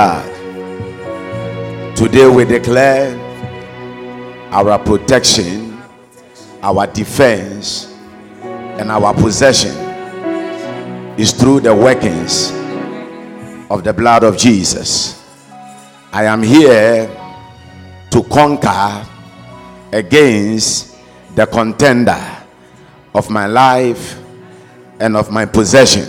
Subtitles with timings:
[0.00, 0.22] Ah.
[1.96, 3.18] Today we declare
[4.52, 5.76] our protection,
[6.62, 7.92] our defense,
[8.78, 9.74] and our possession
[11.18, 12.52] is through the workings
[13.72, 15.26] of the blood of Jesus.
[16.12, 17.10] I am here
[18.12, 19.04] to conquer
[19.90, 20.96] against
[21.34, 22.22] the contender
[23.16, 24.16] of my life
[25.00, 26.06] and of my possession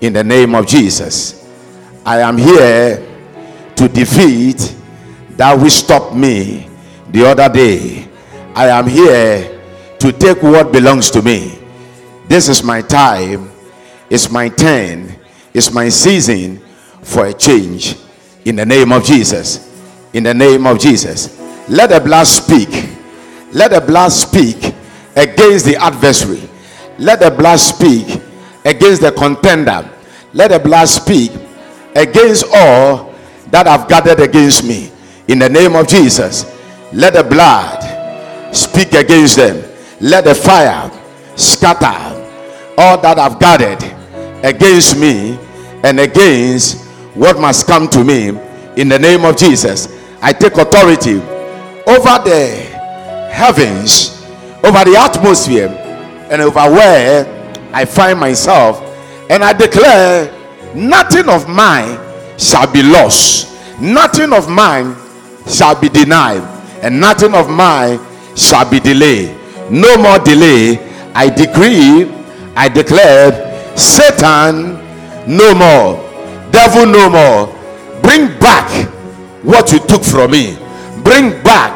[0.00, 1.43] in the name of Jesus.
[2.06, 2.98] I am here
[3.76, 4.74] to defeat
[5.30, 6.68] that which stopped me
[7.10, 8.06] the other day.
[8.54, 9.60] I am here
[9.98, 11.58] to take what belongs to me.
[12.28, 13.50] This is my time,
[14.10, 15.14] it's my turn,
[15.54, 16.62] it's my season
[17.02, 17.96] for a change
[18.44, 19.72] in the name of Jesus.
[20.12, 21.40] In the name of Jesus.
[21.68, 22.68] Let the blood speak.
[23.52, 24.74] Let the blood speak
[25.16, 26.48] against the adversary.
[26.98, 28.20] Let the blood speak
[28.64, 29.90] against the contender.
[30.34, 31.30] Let the blood speak
[31.94, 33.14] against all
[33.50, 34.90] that have gathered against me.
[35.28, 36.44] In the name of Jesus,
[36.92, 39.62] let the blood speak against them.
[40.00, 40.90] Let the fire
[41.36, 42.14] scatter
[42.76, 43.82] all that have gathered
[44.44, 45.38] against me
[45.82, 48.28] and against what must come to me.
[48.76, 49.88] In the name of Jesus,
[50.20, 51.16] I take authority
[51.86, 52.74] over the
[53.32, 54.24] heavens,
[54.64, 55.68] over the atmosphere,
[56.30, 58.80] and over where I find myself.
[59.30, 60.32] And I declare
[60.74, 61.98] nothing of mine
[62.38, 63.48] shall be lost,
[63.80, 64.96] nothing of mine
[65.46, 66.42] shall be denied,
[66.82, 67.98] and nothing of mine
[68.36, 69.36] shall be delayed.
[69.70, 70.78] No more delay.
[71.14, 72.10] I decree,
[72.56, 74.78] I declare, Satan,
[75.26, 76.02] no more,
[76.50, 77.46] devil, no more.
[78.02, 78.68] Bring back
[79.42, 80.58] what you took from me,
[81.04, 81.72] bring back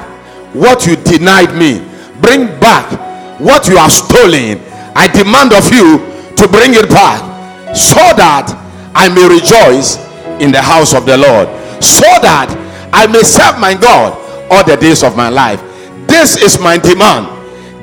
[0.55, 1.87] what you denied me,
[2.21, 4.61] bring back what you have stolen.
[4.97, 5.99] I demand of you
[6.35, 7.21] to bring it back
[7.77, 8.51] so that
[8.99, 9.95] I may rejoice
[10.43, 11.47] in the house of the Lord,
[11.79, 12.51] so that
[12.91, 14.19] I may serve my God
[14.51, 15.63] all the days of my life.
[16.11, 17.31] This is my demand.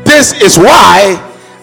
[0.03, 1.15] This is why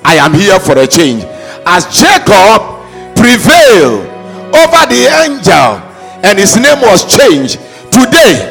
[0.08, 1.28] I am here for a change.
[1.68, 2.64] As Jacob
[3.12, 4.08] prevailed
[4.56, 5.84] over the angel
[6.24, 7.60] and his name was changed,
[7.92, 8.48] today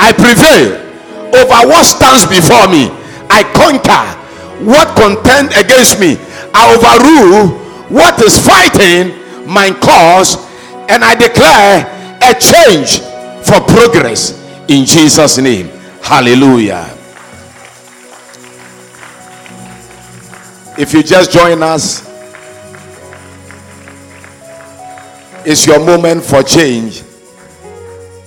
[0.00, 0.80] I prevail
[1.36, 2.88] over what stands before me.
[3.28, 4.08] I conquer
[4.64, 6.16] what contend against me.
[6.56, 7.60] I overrule
[7.92, 9.19] what is fighting
[9.50, 10.36] my cause
[10.88, 13.00] and I declare a change
[13.44, 14.38] for progress
[14.68, 15.68] in Jesus' name.
[16.02, 16.96] Hallelujah.
[20.78, 22.08] If you just join us,
[25.44, 27.02] it's your moment for change.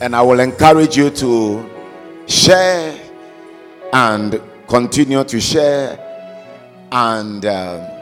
[0.01, 1.69] And I will encourage you to
[2.27, 2.99] share
[3.93, 5.97] and continue to share
[6.91, 7.92] and uh,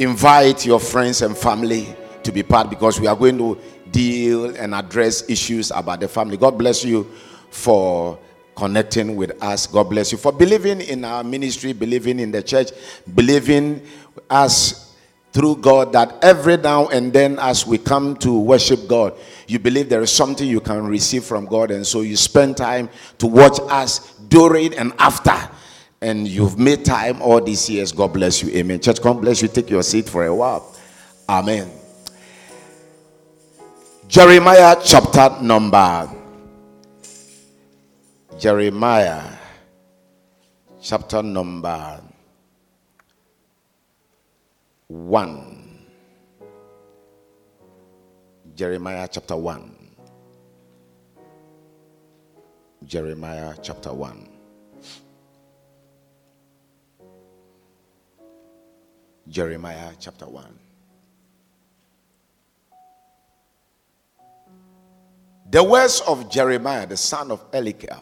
[0.00, 4.74] invite your friends and family to be part because we are going to deal and
[4.74, 6.38] address issues about the family.
[6.38, 7.04] God bless you
[7.50, 8.18] for
[8.56, 9.66] connecting with us.
[9.66, 12.70] God bless you for believing in our ministry, believing in the church,
[13.14, 13.82] believing
[14.30, 14.96] us
[15.32, 19.12] through God that every now and then as we come to worship God,
[19.48, 22.88] you believe there is something you can receive from God and so you spend time
[23.18, 25.36] to watch us during and after.
[26.02, 27.92] And you've made time all these years.
[27.92, 28.50] God bless you.
[28.50, 28.80] Amen.
[28.80, 29.48] Church, God bless you.
[29.48, 30.74] Take your seat for a while.
[31.28, 31.70] Amen.
[34.10, 36.10] Jeremiah chapter number
[38.36, 39.22] Jeremiah
[40.82, 42.00] chapter number
[44.88, 45.78] 1
[48.56, 49.76] Jeremiah chapter 1
[52.84, 54.29] Jeremiah chapter 1
[59.30, 60.44] Jeremiah chapter 1
[65.50, 67.98] The words of Jeremiah, the son of Hilkiah,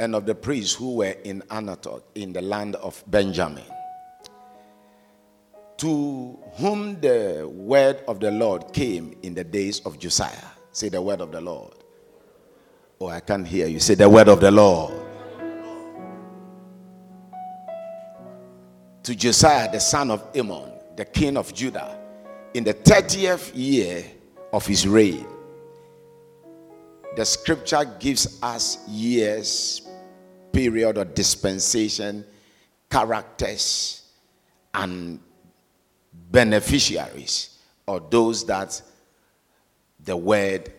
[0.00, 3.62] and of the priests who were in Anathoth in the land of Benjamin,
[5.76, 10.50] to whom the word of the Lord came in the days of Josiah.
[10.72, 11.74] Say the word of the Lord.
[13.00, 13.78] Oh, I can't hear you.
[13.78, 15.05] Say the word of the Lord.
[19.06, 21.96] To Josiah, the son of Amon, the king of Judah,
[22.54, 24.04] in the 30th year
[24.52, 25.24] of his reign
[27.14, 29.88] the scripture gives us years,
[30.52, 32.24] period, or dispensation,
[32.90, 34.02] characters,
[34.74, 35.20] and
[36.12, 38.82] beneficiaries, or those that
[40.04, 40.72] the word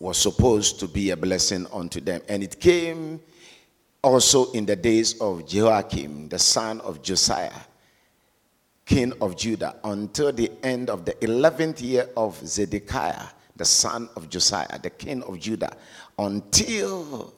[0.00, 2.20] was supposed to be a blessing unto them.
[2.28, 3.20] And it came
[4.02, 7.52] also in the days of Jehoiakim, the son of Josiah,
[8.86, 13.26] king of Judah, until the end of the 11th year of Zedekiah
[13.60, 15.76] the son of Josiah, the king of Judah,
[16.18, 17.34] until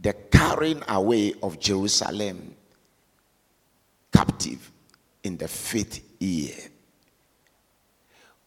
[0.00, 2.56] the carrying away of Jerusalem
[4.12, 4.72] captive
[5.22, 6.56] in the fifth year.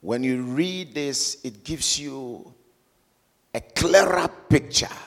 [0.02, 2.54] When you read this, it gives you
[3.56, 5.00] a clearer picture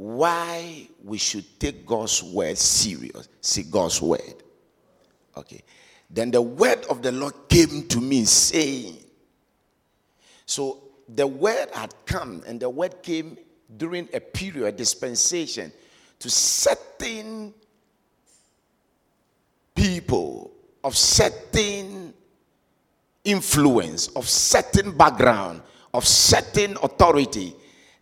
[0.00, 3.28] why we should take God's word serious.
[3.42, 4.42] See God's word.
[5.36, 5.60] Okay.
[6.08, 8.96] Then the word of the Lord came to me saying,
[10.46, 13.36] So the word had come, and the word came
[13.76, 15.70] during a period, a dispensation,
[16.20, 17.52] to certain
[19.74, 20.50] people
[20.82, 22.14] of certain
[23.24, 25.60] influence, of certain background,
[25.92, 27.54] of certain authority,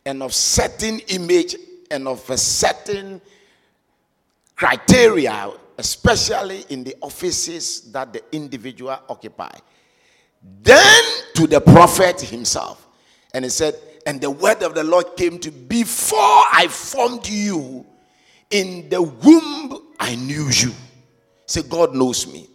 [0.07, 1.57] and of certain image,
[1.91, 3.21] and of a certain
[4.57, 9.53] criteria especially in the offices that the individual occupy.
[10.63, 11.05] Then
[11.35, 12.87] to the prophet himself.
[13.33, 13.75] And he said,
[14.05, 17.87] And the word of the Lord came to before I formed you
[18.51, 20.73] in the womb, I knew you.
[21.47, 22.49] Say, God knows me.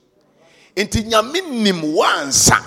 [0.75, 2.57] Nti nyame nim wansa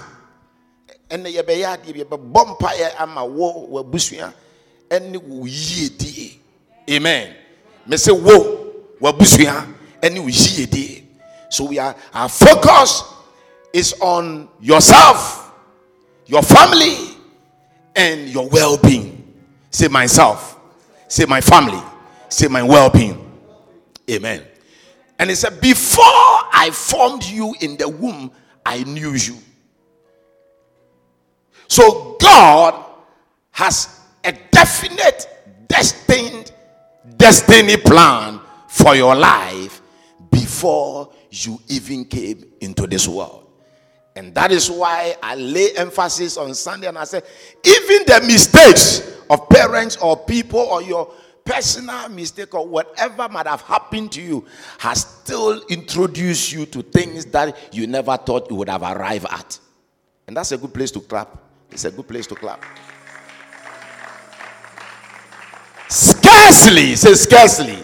[1.10, 4.32] ɛnna yɛbɛyɛ adeɛ bi yɛbɛbɔ mpaeɛ ama wo w'abusua
[4.88, 6.38] ɛne wo yiedie
[6.90, 7.34] amen
[7.88, 8.62] mɛ sɛ wo
[10.02, 11.02] you yield to
[11.48, 13.02] so we are our focus
[13.76, 15.52] is on yourself,
[16.24, 16.96] your family,
[17.94, 19.34] and your well-being.
[19.70, 20.58] Say myself,
[21.08, 21.82] say my family,
[22.30, 23.22] say my well-being.
[24.10, 24.42] Amen.
[25.18, 28.30] And he said, Before I formed you in the womb,
[28.64, 29.36] I knew you.
[31.68, 32.82] So God
[33.50, 35.28] has a definite,
[35.68, 36.52] destined
[37.16, 39.80] destiny plan for your life
[40.30, 43.46] before you even came into this world.
[44.14, 47.24] And that is why I lay emphasis on Sunday and I said,
[47.64, 51.12] even the mistakes of parents or people or your
[51.44, 54.44] personal mistake or whatever might have happened to you
[54.78, 59.58] has still introduced you to things that you never thought you would have arrived at.
[60.26, 61.38] And that's a good place to clap.
[61.70, 62.64] It's a good place to clap.
[66.36, 67.78] Scarcely, say scarcely.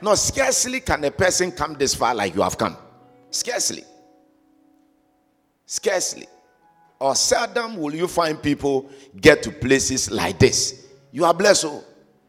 [0.00, 2.76] No, scarcely can a person come this far like you have come.
[3.30, 3.84] Scarcely.
[5.64, 6.26] Scarcely.
[6.98, 8.90] Or seldom will you find people
[9.20, 10.86] get to places like this.
[11.12, 11.84] You are blessed, oh.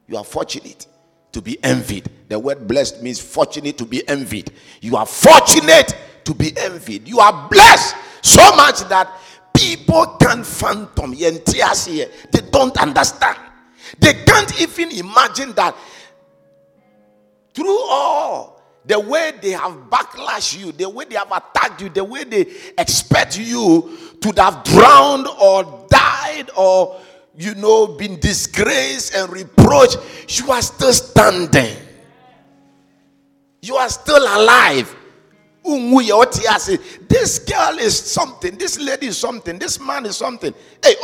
[0.08, 0.86] You are fortunate
[1.32, 2.10] to be envied.
[2.28, 4.52] The word blessed means fortunate to be envied.
[4.82, 7.08] You are fortunate to be envied.
[7.08, 9.12] You are blessed so much that
[9.56, 11.16] people can't phantom.
[11.16, 13.38] They don't understand.
[14.00, 15.76] They can't even imagine that
[17.54, 22.04] through all the way they have backlashed you, the way they have attacked you, the
[22.04, 22.42] way they
[22.78, 27.00] expect you to have drowned or died or,
[27.38, 29.98] you know, been disgraced and reproached,
[30.28, 31.78] you are still standing.
[33.62, 34.94] You are still alive.
[35.66, 38.58] This girl is something.
[38.58, 39.58] This lady is something.
[39.58, 40.54] This man is something.
[40.84, 40.96] Hey,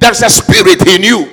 [0.00, 1.30] there's a spirit in you.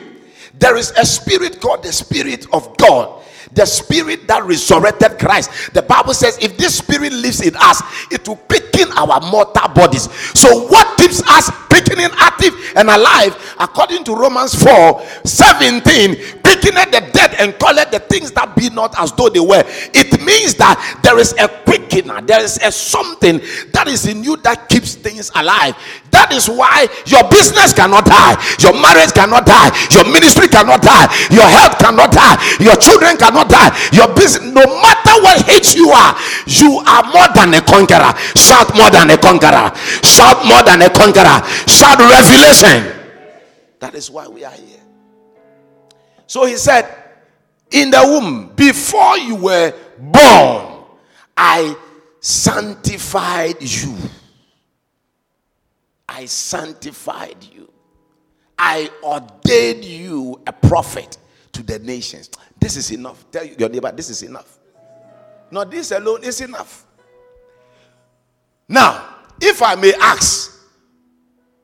[0.59, 3.23] There is a spirit called the Spirit of God
[3.53, 5.73] the spirit that resurrected Christ.
[5.73, 7.81] The Bible says, if this spirit lives in us,
[8.11, 10.11] it will quicken our mortal bodies.
[10.37, 17.02] So, what keeps us quickening, active, and alive, according to Romans 4 17, quickened the
[17.14, 19.64] dead and called the things that be not as though they were.
[19.94, 23.40] It means that there is a quickener, there is a something
[23.73, 25.76] that is in you that keeps things alive.
[26.11, 31.06] That is why your business cannot die, your marriage cannot die, your ministry cannot die,
[31.30, 33.69] your health cannot die, your children cannot die.
[33.94, 38.14] Your business, no matter what hate you are, you are more than a conqueror.
[38.35, 39.71] Shout more than a conqueror.
[40.04, 41.42] Shout more than a conqueror.
[41.68, 42.94] Shout revelation.
[43.80, 44.86] That is why we are here.
[46.27, 46.85] So he said,
[47.71, 50.83] In the womb, before you were born,
[51.35, 51.75] I
[52.19, 53.95] sanctified you.
[56.07, 57.71] I sanctified you.
[58.59, 61.17] I ordained you a prophet
[61.53, 62.29] to the nations.
[62.59, 63.25] This is enough.
[63.31, 64.57] Tell your neighbor, this is enough.
[65.51, 66.85] No, this alone is enough.
[68.67, 70.59] Now, if I may ask,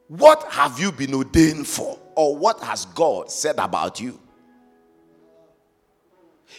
[0.08, 2.00] what have you been ordained for?
[2.16, 4.20] Or what has God said about you?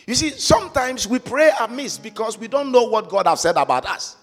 [0.06, 3.87] You see, sometimes we pray amiss because we don't know what God has said about
[3.87, 4.16] us.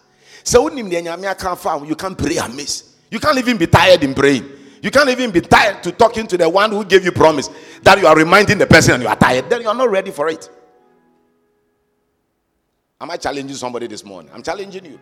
[0.43, 2.95] So you can't pray amiss.
[3.09, 4.49] You can't even be tired in praying.
[4.81, 7.49] You can't even be tired to talking to the one who gave you promise
[7.83, 9.49] that you are reminding the person and you are tired.
[9.49, 10.49] Then you are not ready for it.
[12.99, 14.31] Am I challenging somebody this morning?
[14.33, 14.99] I'm challenging you.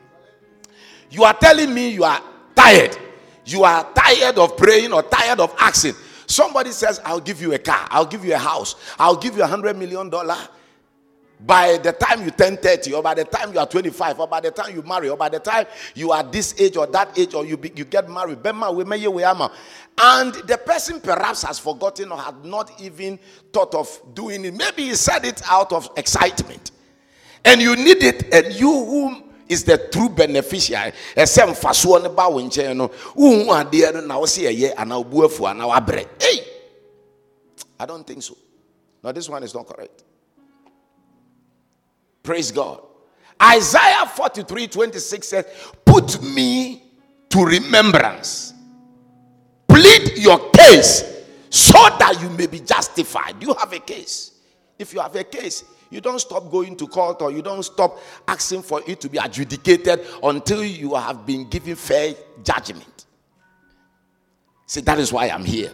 [1.11, 2.21] You are telling me you are
[2.55, 2.97] tired.
[3.45, 5.93] you are tired of praying or tired of asking.
[6.27, 9.43] Somebody says, I'll give you a car, I'll give you a house, I'll give you
[9.43, 10.37] a hundred million dollar.
[11.39, 14.41] By the time you turn 30, or by the time you are 25, or by
[14.41, 15.65] the time you marry, or by the time
[15.95, 20.59] you are this age or that age, or you, be, you get married, and the
[20.65, 23.17] person perhaps has forgotten or had not even
[23.53, 24.53] thought of doing it.
[24.53, 26.71] Maybe he said it out of excitement.
[27.45, 30.91] And you need it, and you whom is the true beneficiary.
[31.15, 34.25] ɛsɛ mfasoɔ no ba wo nkyɛn no wohu adeɛ no na wo
[37.81, 38.35] i don't think so
[39.01, 40.03] no this one is not correct
[42.23, 42.81] praise god
[43.41, 45.45] isaiah 43 26 says
[45.85, 46.83] put me
[47.29, 48.53] to remembrance
[49.67, 51.03] plead your case
[51.49, 54.31] so that you may be justified you have a case
[54.77, 57.99] if you have a case you don't stop going to court or you don't stop
[58.27, 63.05] asking for it to be adjudicated until you have been given fair judgment.
[64.67, 65.71] See, that is why I'm here.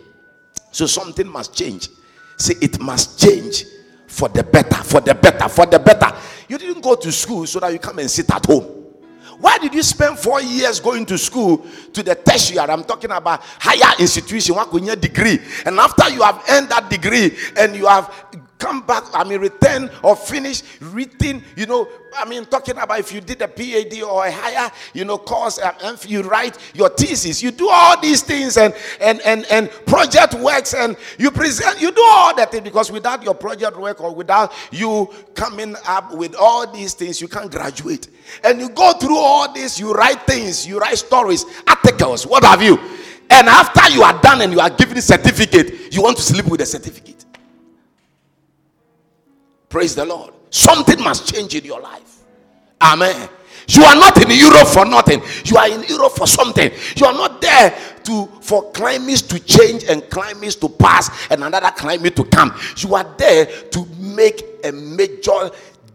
[0.72, 1.90] So something must change.
[2.38, 3.66] See, it must change
[4.16, 6.16] for the better, for the better, for the better.
[6.48, 8.64] You didn't go to school so that you come and sit at home.
[9.40, 12.60] Why did you spend four years going to school to the tertiary?
[12.60, 15.40] I'm talking about higher institution, got your degree.
[15.66, 18.10] And after you have earned that degree and you have
[18.66, 23.14] come back, I mean, return or finish written, you know, I mean, talking about if
[23.14, 27.44] you did a PhD or a higher, you know, course, and you write your thesis,
[27.44, 31.92] you do all these things and and and and project works, and you present, you
[31.92, 36.34] do all that thing because without your project work or without you coming up with
[36.36, 38.08] all these things, you can't graduate.
[38.44, 42.64] And you go through all this, you write things, you write stories, articles, what have
[42.64, 42.78] you.
[43.30, 46.46] And after you are done and you are given a certificate, you want to sleep
[46.46, 47.25] with a certificate.
[49.76, 50.34] Praise the Lord.
[50.52, 52.24] Something must change in your life.
[52.82, 53.28] Amen.
[53.68, 55.22] You are not in Europe for nothing.
[55.44, 56.72] You are in Europe for something.
[56.96, 61.72] You are not there to for climates to change and climates to pass and another
[61.72, 62.58] climate to come.
[62.78, 65.52] You are there to make a major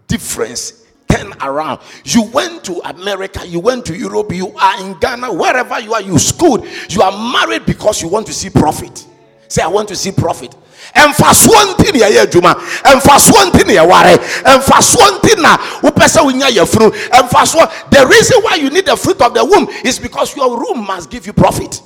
[0.07, 0.85] difference.
[1.09, 1.81] Turn around.
[2.05, 6.03] You went to America, you went to Europe, you are in Ghana, wherever you are,
[6.03, 6.67] you schooled.
[6.91, 9.07] You are married because you want to see profit.
[9.49, 10.55] Say, I want to see profit
[10.95, 12.55] mfasoɔ nti na yɛyɛ adwuma
[12.85, 14.19] mfasoɔ nti na yɛware
[14.59, 16.91] mfasoɔ nti na wopɛ sɛ wonya yɛfunu
[17.29, 20.87] mfasoɔ the reason why you need the fruit of the womb is because your womb
[20.87, 21.81] must give you profit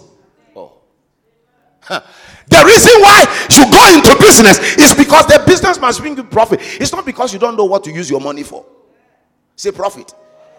[0.57, 0.73] oh.
[2.47, 6.61] The reason why you go into business is because the business must bring you profit.
[6.63, 8.65] It's not because you don't know what to use your money for.
[9.57, 10.15] Say profit.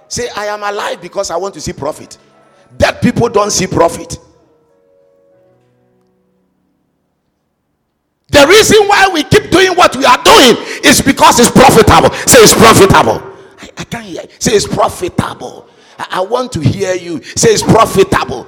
[0.08, 2.18] Say, I am alive because I want to see profit.
[2.78, 4.18] That people don't see profit.
[8.36, 12.14] The reason why we keep doing what we are doing is because it's profitable.
[12.28, 13.24] Say it's profitable.
[13.62, 14.24] I, I can't hear.
[14.40, 15.70] Say it's profitable.
[15.98, 17.24] I, I want to hear you.
[17.24, 18.46] Say it's profitable.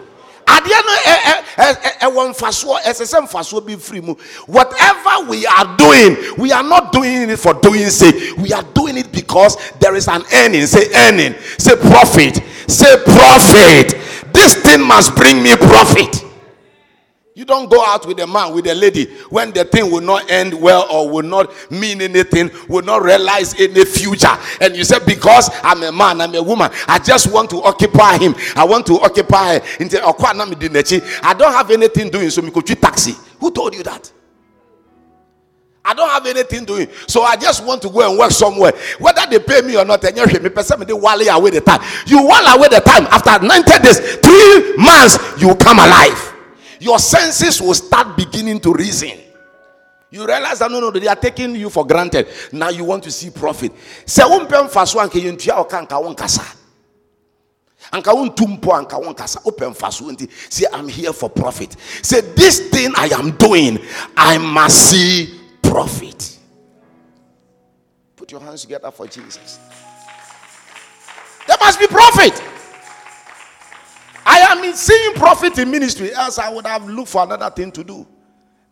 [4.46, 8.36] Whatever we are doing, we are not doing it for doing sake.
[8.38, 10.66] We are doing it because there is an earning.
[10.66, 11.34] Say earning.
[11.58, 12.44] Say profit.
[12.68, 13.96] Say profit.
[14.34, 16.27] This thing must bring me profit.
[17.38, 20.28] You don't go out with a man, with a lady, when the thing will not
[20.28, 24.36] end well or will not mean anything, will not realize any future.
[24.60, 28.18] And you say, Because I'm a man, I'm a woman, I just want to occupy
[28.18, 28.34] him.
[28.56, 29.62] I want to occupy her.
[29.80, 33.14] I don't have anything doing, so could taxi.
[33.40, 34.12] Who told you that?
[35.86, 36.88] I don't have anything doing.
[37.06, 38.72] So I just want to go and work somewhere.
[38.98, 41.82] Whether they pay me or not, and you me person they wall away the time.
[42.08, 43.06] You wall away the time.
[43.12, 46.34] After 90 days, three months, you come alive
[46.80, 49.20] your senses will start beginning to reason.
[50.10, 52.28] You realize that no, no, they are taking you for granted.
[52.54, 53.74] Now you want to see profit.
[60.12, 60.32] Nti.
[60.52, 61.76] Say, I'm here for profit.
[62.02, 63.80] Say, this thing I am doing,
[64.16, 66.38] I must see profit.
[68.16, 69.60] Put your hands together for Jesus.
[71.48, 72.42] There must be profit.
[74.28, 77.84] I am seeing profit in ministry, else I would have looked for another thing to
[77.84, 78.06] do.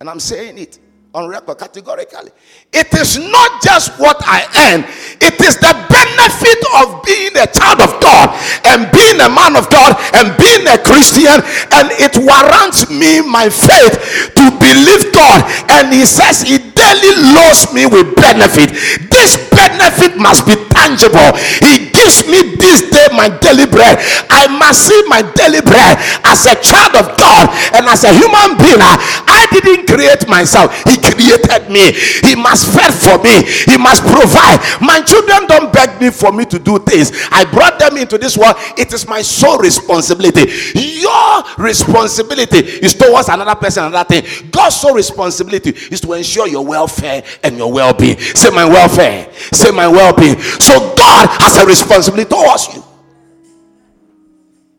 [0.01, 0.79] And I'm saying it
[1.13, 2.31] on record categorically.
[2.73, 4.83] It is not just what I earn,
[5.23, 8.35] it is the benefit of being a child of God
[8.67, 11.39] and being a man of God and being a Christian.
[11.71, 15.39] And it warrants me my faith to believe God.
[15.71, 18.75] And He says He daily loads me with benefit.
[19.09, 21.33] This benefit must be tangible.
[21.63, 23.97] He gives me this day my daily bread.
[24.29, 28.59] I must see my daily bread as a child of God and as a human
[28.59, 28.81] being.
[28.81, 31.91] I I didn't create myself, He created me.
[32.23, 34.59] He must fed for me, He must provide.
[34.81, 37.11] My children don't beg me for me to do things.
[37.31, 38.55] I brought them into this world.
[38.77, 40.51] It is my sole responsibility.
[40.75, 44.49] Your responsibility is towards another person, another thing.
[44.51, 48.17] God's sole responsibility is to ensure your welfare and your well being.
[48.19, 49.31] Say, my welfare.
[49.33, 50.39] Say, my well being.
[50.39, 52.83] So, God has a responsibility towards you.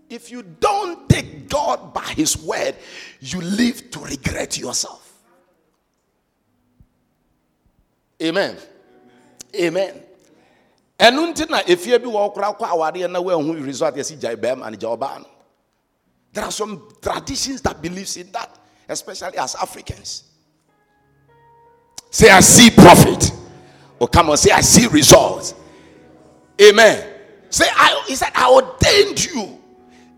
[0.09, 2.77] If you don't take God by His word,
[3.21, 5.03] you live to regret yourself.
[8.23, 8.57] Amen.
[9.55, 10.03] Amen.
[16.33, 20.26] there are some traditions that believes in that especially as africans
[22.11, 23.33] say i see profit.
[23.99, 25.55] Or come on say i see results.
[26.61, 27.07] Amen.
[27.51, 29.59] Say i he said i ordained you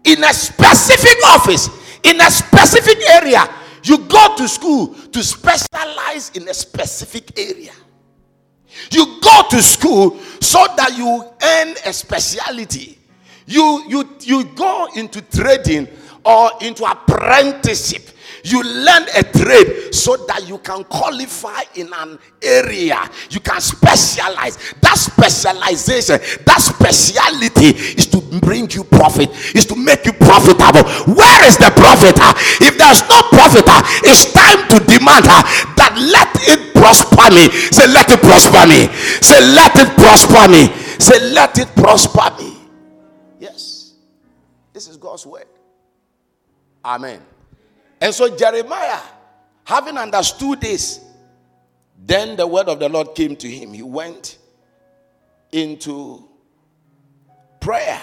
[0.04, 1.68] in a specific office
[2.04, 3.48] in a specific area.
[3.84, 7.72] You go to school to specialize in a specific area.
[8.90, 12.98] You go to school so that you earn a speciality.
[13.46, 15.88] You, you, you go into trading
[16.24, 18.10] or into apprenticeship.
[18.44, 22.98] You learn a trade so that you can qualify in an area.
[23.30, 24.56] You can specialize.
[24.80, 30.88] That specialization, that speciality is to bring you profit, is to make you profitable.
[31.14, 32.14] Where is the profit?
[32.18, 32.34] Ah?
[32.60, 35.42] If there's no profit, ah, it's time to demand her
[35.76, 37.50] that let it prosper me.
[37.70, 38.88] Say, let it prosper me.
[39.20, 40.68] Say, let it prosper me.
[40.98, 42.56] Say, let it prosper me.
[43.38, 43.94] Yes.
[44.72, 45.46] This is God's word.
[46.84, 47.20] Amen.
[48.00, 49.00] And so Jeremiah,
[49.64, 51.04] having understood this,
[51.98, 53.72] then the word of the Lord came to him.
[53.72, 54.38] He went
[55.52, 56.28] into
[57.60, 58.00] prayer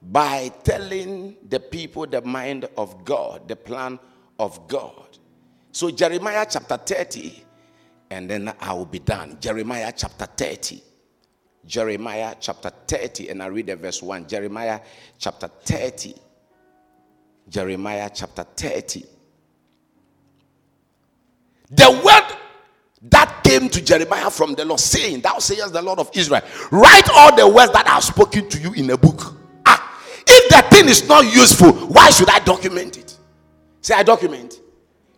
[0.00, 3.98] by telling the people the mind of God, the plan
[4.38, 5.18] of God.
[5.72, 7.44] So, Jeremiah chapter 30,
[8.10, 9.38] and then I will be done.
[9.40, 10.82] Jeremiah chapter 30.
[11.66, 14.26] Jeremiah chapter 30, and I read the verse 1.
[14.26, 14.80] Jeremiah
[15.18, 16.14] chapter 30.
[17.48, 19.04] Jeremiah chapter 30.
[21.70, 22.38] The word
[23.02, 27.08] that came to Jeremiah from the Lord, saying, Thou sayest the Lord of Israel, write
[27.10, 29.34] all the words that I have spoken to you in a book.
[29.66, 33.16] Ah, if the thing is not useful, why should I document it?
[33.80, 34.60] Say, I document.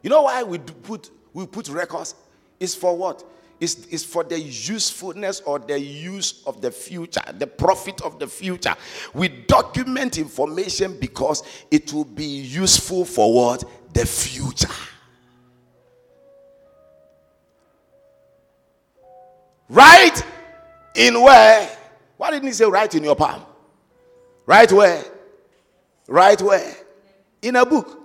[0.03, 2.15] You know why we put we put records?
[2.59, 3.25] It's for what?
[3.61, 8.27] It's, it's for the usefulness or the use of the future, the profit of the
[8.27, 8.75] future.
[9.13, 13.65] We document information because it will be useful for what?
[13.93, 14.69] The future.
[19.69, 20.25] Write
[20.97, 21.77] in where?
[22.17, 23.45] Why didn't he say write in your palm?
[24.47, 25.05] Write where?
[26.09, 26.75] Write where?
[27.43, 28.00] In a book.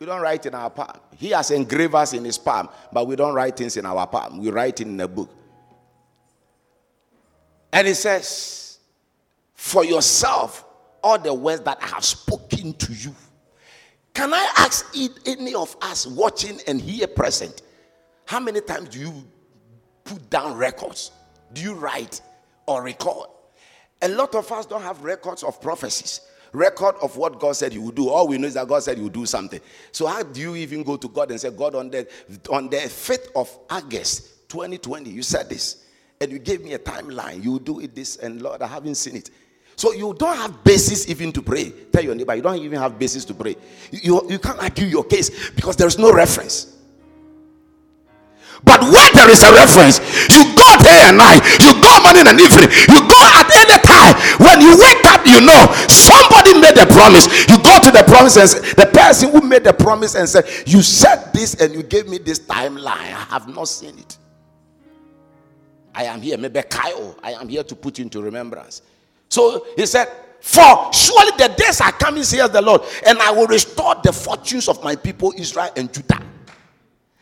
[0.00, 0.98] We don't write in our palm.
[1.18, 4.38] He has engravers in his palm, but we don't write things in our palm.
[4.38, 5.30] We write it in a book.
[7.70, 8.78] And he says,
[9.54, 10.64] For yourself,
[11.02, 13.14] all the words that I have spoken to you.
[14.14, 14.86] Can I ask
[15.26, 17.60] any of us watching and here present,
[18.24, 19.12] how many times do you
[20.04, 21.10] put down records?
[21.52, 22.22] Do you write
[22.66, 23.28] or record?
[24.00, 27.78] A lot of us don't have records of prophecies record of what God said He
[27.78, 28.08] would do.
[28.08, 29.60] All we know is that God said He would do something.
[29.92, 32.06] So how do you even go to God and say, God, on the
[32.50, 35.84] on the 5th of August 2020, you said this,
[36.20, 37.42] and you gave me a timeline.
[37.42, 39.30] You do it this, and Lord, I haven't seen it.
[39.76, 41.70] So you don't have basis even to pray.
[41.70, 43.56] Tell your neighbor, you don't even have basis to pray.
[43.90, 46.76] You, you, you can't argue your case because there is no reference.
[48.64, 52.38] But when there is a reference, you go day and night, you go morning and
[52.38, 54.14] evening, you go at any time.
[54.38, 57.26] When you wake up, you know somebody made a promise.
[57.48, 60.44] You go to the promise and say, the person who made the promise and said,
[60.66, 63.14] You said this and you gave me this timeline.
[63.14, 64.18] I have not seen it.
[65.94, 67.16] I am here, maybe Kyle.
[67.22, 68.82] I am here to put you into remembrance.
[69.28, 70.08] So he said,
[70.40, 74.68] For surely the days are coming, says the Lord, and I will restore the fortunes
[74.68, 76.22] of my people, Israel and Judah.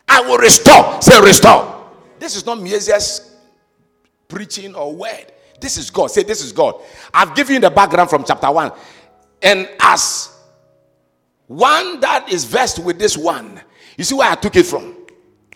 [0.09, 1.01] I will restore.
[1.03, 1.91] Say, restore.
[2.19, 3.37] This is not Mesiah's
[4.27, 5.33] preaching or word.
[5.61, 6.11] This is God.
[6.11, 6.81] Say, this is God.
[7.13, 8.73] I've given you the background from chapter 1.
[9.43, 10.37] And as
[11.47, 13.61] one that is versed with this one,
[13.97, 14.97] you see where I took it from?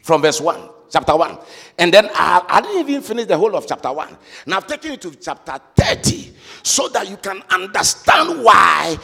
[0.02, 1.38] From verse 1, chapter 1.
[1.78, 4.16] And then I, I didn't even finish the whole of chapter 1.
[4.46, 8.96] And I've taken you to chapter 30 so that you can understand why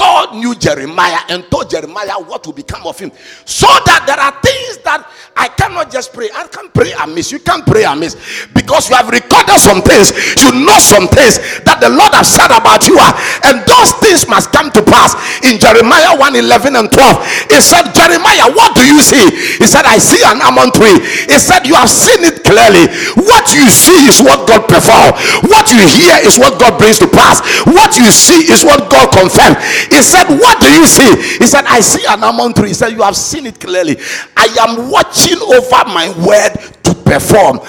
[0.00, 3.12] God knew Jeremiah and told Jeremiah what will become of him.
[3.44, 5.04] So that there are things that
[5.36, 6.32] I cannot just pray.
[6.32, 7.28] I can't pray amiss.
[7.28, 8.16] You can't pray amiss
[8.56, 10.08] because you have recorded some things.
[10.40, 11.36] You know some things
[11.68, 12.96] that the Lord has said about you
[13.44, 15.12] and those things must come to pass.
[15.44, 19.20] In Jeremiah 1 11 and 12, it said, Jeremiah, what do you see?
[19.60, 20.96] He said, I see an almond tree.
[21.28, 22.90] He said, You have seen it clearly.
[23.14, 25.14] What you see is what God performs,
[25.46, 27.38] what you hear is what God brings to pass,
[27.70, 29.62] what you see is what God confirms.
[29.86, 31.38] He said, What do you see?
[31.38, 32.68] He said, I see an almond tree.
[32.68, 33.96] He said, You have seen it clearly.
[34.36, 37.60] I am watching over my word to perform.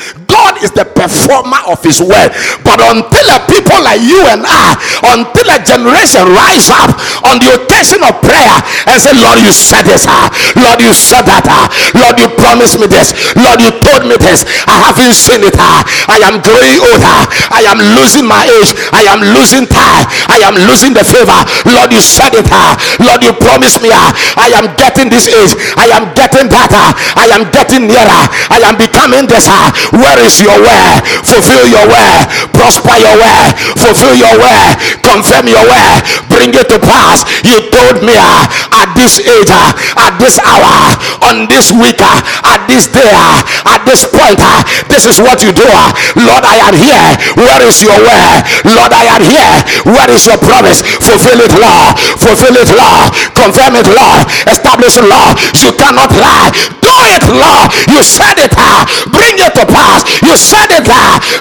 [0.41, 2.33] God is the performer of his word.
[2.65, 4.73] But until a people like you and I,
[5.13, 6.97] until a generation rise up
[7.29, 8.57] on the occasion of prayer
[8.89, 12.81] and say, Lord, you said this, uh, Lord, you said that, uh, Lord, you promised
[12.81, 16.81] me this, Lord, you told me this, I haven't seen it, uh, I am growing
[16.81, 17.19] older,
[17.53, 21.37] I am losing my age, I am losing time, I am losing the favor.
[21.69, 24.09] Lord, you said it, uh, Lord, you promised me, uh,
[24.41, 26.71] I am getting this age, I am getting that.
[26.71, 26.87] better,
[27.19, 29.47] I am getting nearer, I am becoming this.
[29.49, 29.67] Uh,
[29.99, 32.11] where is your way, Fulfill your way,
[32.51, 37.23] prosper your way, fulfill your way, confirm your way, bring it to pass.
[37.45, 38.45] You told me uh,
[38.83, 40.97] at this age, uh, at this hour,
[41.29, 42.19] on this week, uh,
[42.51, 43.39] at this day, uh,
[43.81, 44.61] at this point, uh,
[44.93, 45.65] this is what you do.
[45.65, 47.17] Uh, Lord, I am here.
[47.33, 48.37] Where is your word?
[48.69, 49.57] Lord, I am here.
[49.89, 50.85] Where is your promise?
[51.01, 51.97] Fulfill it, Lord.
[52.21, 53.09] Fulfill it, Lord.
[53.33, 54.29] Confirm it, Lord.
[54.45, 55.33] Establish it, Lord.
[55.57, 56.53] You cannot lie.
[56.85, 57.73] Do it, Lord.
[57.89, 58.53] You said it.
[58.53, 60.05] Uh, bring it to pass.
[60.21, 60.85] You said it.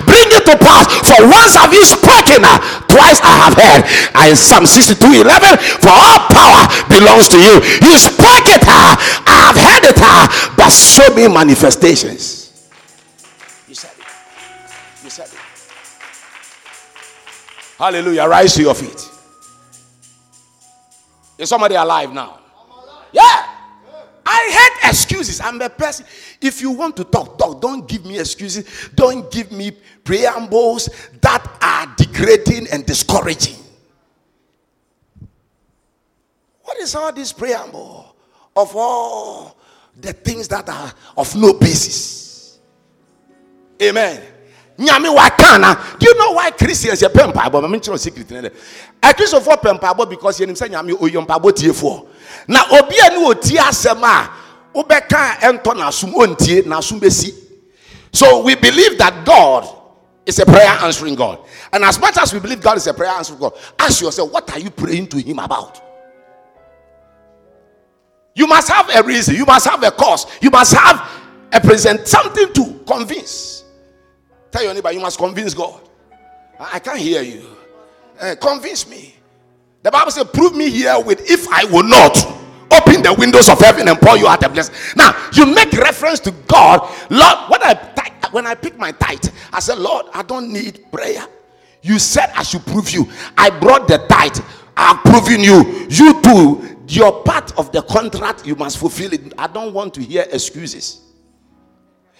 [0.09, 0.88] Bring it to pass.
[1.05, 2.40] For once have you spoken.
[2.88, 3.83] Twice I have heard.
[4.16, 5.61] And Psalm 62 11.
[5.85, 7.61] For all power belongs to you.
[7.85, 8.64] You spoke it.
[8.64, 10.00] I have heard it.
[10.57, 12.39] But show me manifestations.
[17.81, 18.29] Hallelujah.
[18.29, 19.09] Rise to your feet.
[21.38, 22.38] Is somebody alive now?
[23.11, 23.47] Yeah.
[24.27, 25.40] I hate excuses.
[25.40, 26.05] I'm a person.
[26.43, 27.59] If you want to talk, talk.
[27.59, 28.90] Don't give me excuses.
[28.95, 29.71] Don't give me
[30.05, 30.90] preambles
[31.23, 33.57] that are degrading and discouraging.
[36.62, 38.14] What is all this preamble
[38.55, 39.57] of all
[39.99, 42.59] the things that are of no basis?
[43.81, 44.23] Amen.
[44.81, 45.99] Nyame wakana.
[45.99, 47.51] Do you know why Christians are pempa?
[47.51, 48.33] But I'm not secret.
[49.03, 52.09] A Christian for pempa because you say nyame oyompa tie for.
[52.49, 54.31] Na obi ani oti asɛm a
[54.75, 57.35] wobɛka ɛntɔ n'asom ontie n'asom bɛsi.
[58.12, 59.69] So we believe that God
[60.25, 61.40] is a prayer answering God.
[61.73, 64.51] And as much as we believe God is a prayer answering God, ask yourself, what
[64.51, 65.83] are you praying to Him about?
[68.35, 71.09] You must have a reason, you must have a cause, you must have
[71.53, 73.60] a present, something to convince.
[74.50, 75.80] Tell your neighbor, you must convince God.
[76.58, 77.46] I, can't hear you.
[78.20, 79.14] Uh, convince me.
[79.82, 82.16] The Bible says, prove me here with if I will not
[82.70, 84.74] open the windows of heaven and pour you out a blessing.
[84.96, 86.80] Now, you make reference to God.
[87.10, 87.74] Lord, when I
[88.32, 91.26] when I pick my tithe, I said, Lord, I don't need prayer.
[91.82, 93.08] You said I should prove you.
[93.36, 94.38] I brought the tithe.
[94.76, 95.86] I'm proving you.
[95.88, 99.32] You too, your part of the contract, you must fulfill it.
[99.36, 101.00] I don't want to hear excuses.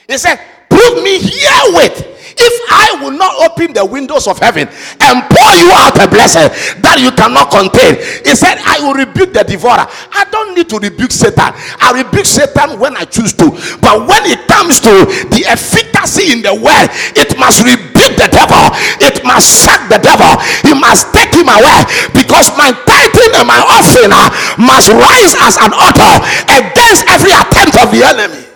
[0.09, 0.41] He said,
[0.71, 5.69] Prove me herewith if I will not open the windows of heaven and pour you
[5.77, 6.49] out a blessing
[6.81, 8.01] that you cannot contain.
[8.25, 9.85] He said, I will rebuke the devourer.
[9.85, 11.53] I don't need to rebuke Satan.
[11.53, 13.53] I rebuke Satan when I choose to.
[13.85, 18.73] But when it comes to the efficacy in the word, it must rebuke the devil.
[19.05, 20.33] It must sack the devil.
[20.65, 21.85] He must take him away
[22.17, 26.15] because my tithing and my offering uh, must rise as an altar
[26.57, 28.50] against every attempt of the enemy.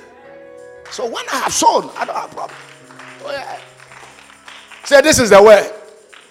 [0.94, 2.56] So when I have sown, I don't have problem.
[3.24, 3.58] Oh, yeah.
[4.84, 5.68] Say, this is the way.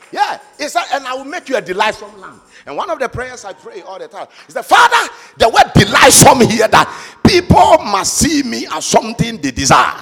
[0.09, 2.39] Yeah, it's a, and I will make you a delightsome land.
[2.65, 5.69] And one of the prayers I pray all the time is the Father, the word
[5.75, 9.99] delightsome here that people must see me as something they desire,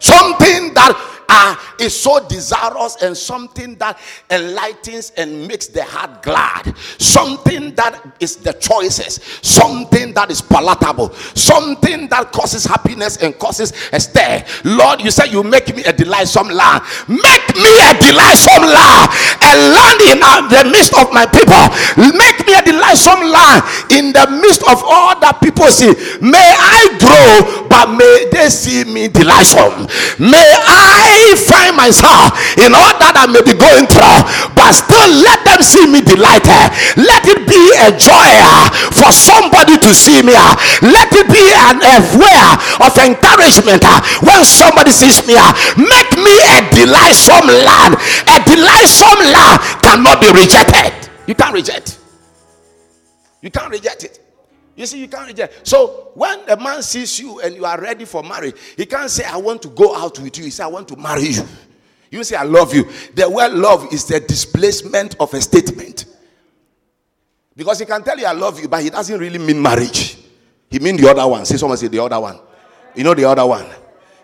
[0.00, 3.98] something that uh, is so desirous and something that
[4.30, 6.76] enlightens and makes the heart glad.
[6.98, 13.72] Something that is the choices, something that is palatable, something that causes happiness and causes
[13.92, 14.44] a stir.
[14.64, 16.82] Lord, you said you make me a delightsome land.
[17.06, 19.06] Make me a delightsome land,
[19.38, 20.18] a land in
[20.50, 21.62] the midst of my people.
[22.10, 25.92] Make me a delightsome land in the midst of all that people see.
[26.18, 29.86] May I grow, but may they see me delightsome.
[30.18, 34.20] May I find myself in all that I may be going through,
[34.56, 36.66] but still let them see me delighted.
[36.98, 40.34] Let it be a joy uh, for somebody to see me.
[40.34, 40.56] Uh.
[40.82, 41.78] Let it be an
[42.16, 42.40] way
[42.80, 45.34] of encouragement uh, when somebody sees me.
[45.76, 47.94] Make me a delightsome land.
[48.28, 50.92] A delightsome land cannot be rejected.
[51.26, 51.99] You can't reject.
[53.40, 54.20] You can't reject it.
[54.76, 55.66] You see, you can't reject.
[55.66, 59.24] So when a man sees you and you are ready for marriage, he can't say,
[59.24, 60.44] I want to go out with you.
[60.44, 61.42] He say, I want to marry you.
[62.10, 62.84] You say, I love you.
[63.14, 66.06] The word love is the displacement of a statement.
[67.54, 70.16] Because he can tell you, I love you, but he doesn't really mean marriage.
[70.70, 71.44] He mean the other one.
[71.44, 72.38] See, someone say the other one.
[72.94, 73.66] You know the other one.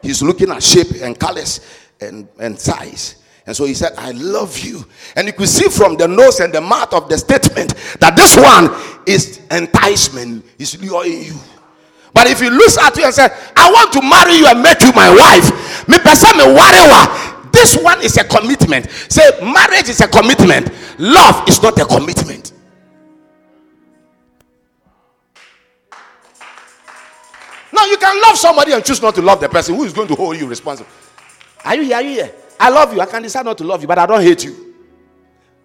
[0.01, 1.61] He's looking at shape and colors
[2.01, 3.17] and, and size.
[3.47, 4.85] And so he said, I love you.
[5.15, 8.37] And you could see from the nose and the mouth of the statement that this
[8.37, 8.75] one
[9.07, 11.35] is enticement, is luring you.
[12.13, 14.81] But if he looks at you and says, I want to marry you and make
[14.81, 17.51] you my wife, me person me.
[17.53, 18.91] This one is a commitment.
[18.91, 20.71] Say marriage is a commitment.
[20.99, 22.53] Love is not a commitment.
[27.73, 30.09] Now you can love somebody and choose not to love the person who is going
[30.09, 30.91] to hold you responsible.
[31.65, 31.97] Are you here?
[31.97, 32.35] Are you here?
[32.59, 33.01] I love you.
[33.01, 34.75] I can decide not to love you, but I don't hate you.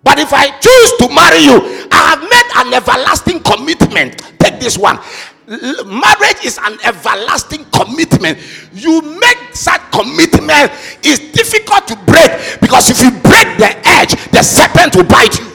[0.03, 4.17] But if I choose to marry you, I have made an everlasting commitment.
[4.39, 4.99] Take this one.
[5.47, 8.39] Marriage is an everlasting commitment.
[8.73, 10.71] You make such commitment,
[11.03, 15.50] it's difficult to break because if you break the edge, the serpent will bite you.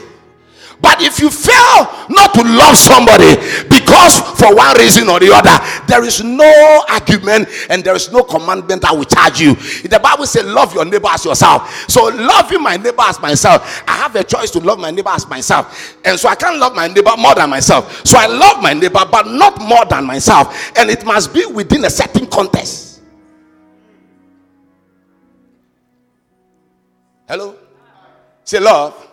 [0.87, 3.35] But if you fail not to love somebody
[3.67, 5.51] because for one reason or the other,
[5.85, 9.55] there is no argument and there is no commandment that will charge you.
[9.55, 11.69] The Bible says, Love your neighbor as yourself.
[11.89, 15.27] So, loving my neighbor as myself, I have a choice to love my neighbor as
[15.27, 15.97] myself.
[16.05, 18.05] And so, I can't love my neighbor more than myself.
[18.05, 20.71] So, I love my neighbor, but not more than myself.
[20.77, 23.01] And it must be within a certain context.
[27.27, 27.57] Hello?
[28.45, 29.05] Say love.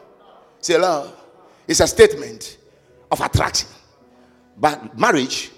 [0.60, 1.23] Say love.
[1.66, 2.58] It's a statement
[3.10, 3.68] of attraction.
[4.56, 5.50] But marriage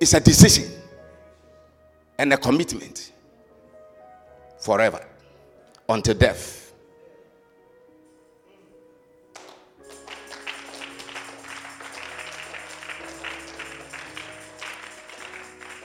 [0.00, 0.70] is a decision
[2.18, 3.12] and a commitment
[4.58, 5.04] forever
[5.88, 6.66] until death.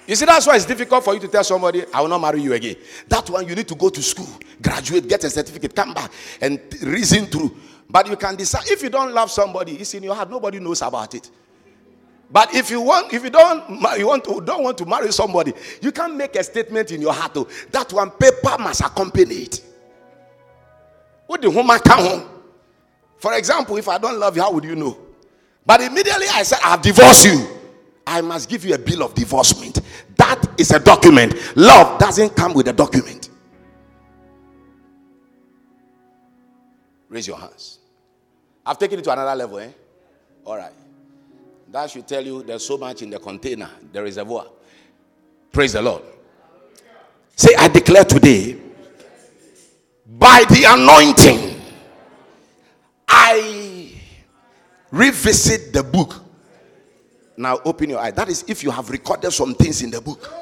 [0.07, 2.41] You see, that's why it's difficult for you to tell somebody, I will not marry
[2.41, 2.75] you again.
[3.07, 4.27] That one, you need to go to school,
[4.61, 7.55] graduate, get a certificate, come back, and reason through.
[7.91, 10.29] But you can decide if you don't love somebody, it's in your heart.
[10.29, 11.29] Nobody knows about it.
[12.31, 15.53] But if you want, if you don't, you want to don't want to marry somebody,
[15.81, 17.33] you can make a statement in your heart.
[17.33, 17.49] Though.
[17.71, 19.61] That one paper must accompany it.
[21.27, 22.29] What the woman come home?
[23.17, 24.97] For example, if I don't love you, how would you know?
[25.65, 27.45] But immediately I said, I've divorced you.
[28.07, 29.81] I must give you a bill of divorcement.
[30.15, 31.35] That is a document.
[31.55, 33.29] Love doesn't come with a document.
[37.09, 37.80] Raise your hands.
[38.65, 39.69] I've taken it to another level, eh?
[40.45, 40.73] All right.
[41.71, 44.47] That should tell you there's so much in the container, the reservoir.
[45.51, 46.03] Praise the Lord.
[47.35, 48.57] Say, I declare today,
[50.05, 51.61] by the anointing,
[53.07, 53.93] I
[54.91, 56.23] revisit the book.
[57.37, 58.11] Now open your eye.
[58.11, 60.40] That is if you have recorded some things in the book.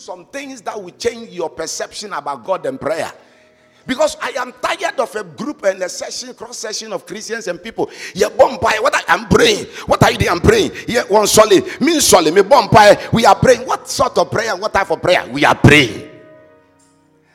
[0.00, 3.12] Some things that will change your perception about God and prayer.
[3.86, 7.62] Because I am tired of a group and a session, cross session of Christians and
[7.62, 7.90] people.
[8.14, 8.78] Yeah, bombay.
[8.78, 9.66] What I am praying.
[9.86, 10.30] What are you doing?
[10.30, 10.72] I'm praying.
[10.86, 11.80] Yeah, one solid.
[11.80, 12.34] Mean solid.
[12.34, 13.08] Me bombay.
[13.12, 13.66] We are praying.
[13.66, 14.54] What sort of prayer?
[14.56, 15.26] What type of prayer?
[15.32, 16.09] We are praying.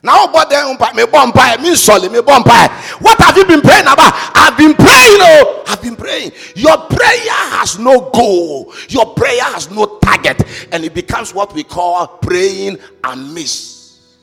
[0.06, 1.58] Now, but then me bombay.
[1.64, 2.12] Me solid.
[2.12, 2.68] Me bombay.
[3.00, 4.14] What have you been praying about?
[4.36, 5.18] I've been praying.
[5.20, 6.32] Oh, I've been praying.
[6.56, 8.72] Your prayer has no goal.
[8.88, 14.22] Your prayer has no target, and it becomes what we call praying amiss.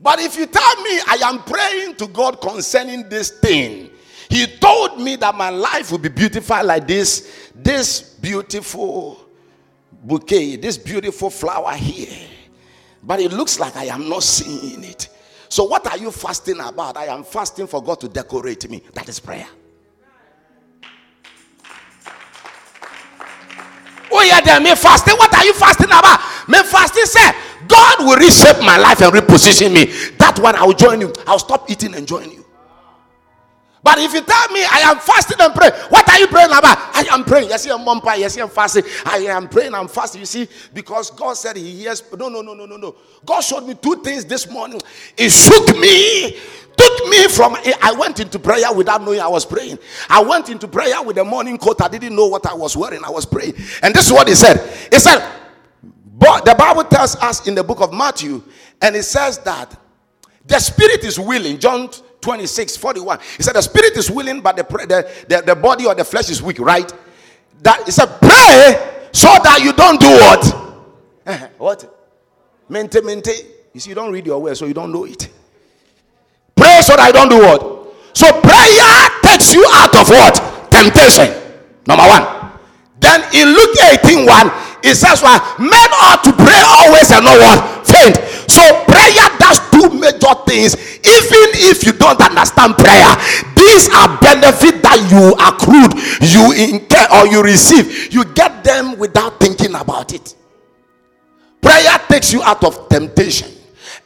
[0.00, 3.90] But if you tell me I am praying to God concerning this thing,
[4.30, 9.27] He told me that my life will be beautiful like this, this beautiful
[10.02, 12.28] bouquet, this beautiful flower here.
[13.02, 15.08] But it looks like I am not seeing it.
[15.48, 16.96] So, what are you fasting about?
[16.96, 18.82] I am fasting for God to decorate me.
[18.94, 19.46] That is prayer.
[24.10, 25.14] Oh, yeah, then me fasting.
[25.16, 26.20] What are you fasting about?
[26.48, 27.30] Me fasting, say,
[27.66, 29.84] God will reshape my life and reposition me.
[30.16, 31.12] That one I'll join you.
[31.26, 32.44] I'll stop eating and join you.
[33.88, 36.76] But if you tell me I am fasting and praying, what are you praying about?
[36.94, 37.48] I am praying.
[37.48, 38.82] Yes, I'm mom Yes, I'm fasting.
[39.06, 39.72] I am praying.
[39.72, 40.20] I'm fasting.
[40.20, 42.02] You see, because God said He hears.
[42.18, 42.96] No, no, no, no, no, no.
[43.24, 44.78] God showed me two things this morning.
[45.16, 46.36] It shook me.
[46.76, 47.56] Took me from.
[47.80, 49.78] I went into prayer without knowing I was praying.
[50.10, 51.80] I went into prayer with a morning coat.
[51.80, 53.02] I didn't know what I was wearing.
[53.02, 54.68] I was praying, and this is what He said.
[54.92, 55.26] He said,
[56.18, 58.42] "But the Bible tells us in the book of Matthew,
[58.82, 59.74] and it says that
[60.44, 61.88] the spirit is willing." John
[62.20, 63.18] 26, 41.
[63.36, 66.30] He said, The spirit is willing, but the, the, the, the body or the flesh
[66.30, 66.92] is weak, right?
[67.62, 70.42] That he said, Pray so that you don't do what?
[71.26, 71.94] Eh, what?
[72.68, 73.30] Mente, mente.
[73.72, 75.28] You see, you don't read your word, so you don't know it.
[76.54, 77.94] Pray so that I don't do what?
[78.14, 80.34] So prayer takes you out of what?
[80.70, 81.30] Temptation.
[81.86, 82.24] Number one.
[82.98, 84.50] Then in Luke 18 1,
[84.82, 87.86] it says, well, men ought to pray always and not what?
[87.86, 88.18] Faint.
[88.50, 88.62] So
[90.48, 90.74] things.
[91.04, 93.12] Even if you don't understand prayer,
[93.54, 95.92] these are benefits that you accrued,
[96.24, 98.12] you incur, or you receive.
[98.12, 100.34] You get them without thinking about it.
[101.60, 103.50] Prayer takes you out of temptation.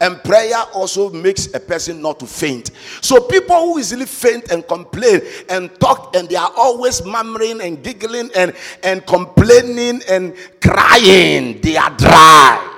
[0.00, 2.72] And prayer also makes a person not to faint.
[3.00, 7.83] So people who easily faint and complain and talk and they are always murmuring and
[7.85, 8.52] giggling and,
[8.83, 12.71] and complaining and crying, they are dry.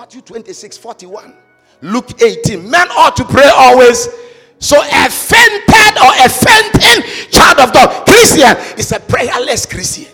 [0.00, 1.34] Matthew 26, 41.
[1.82, 2.70] Luke 18.
[2.70, 4.08] Men ought to pray always.
[4.58, 10.10] So a fainted or a fainting child of God, Christian, is a prayerless Christian.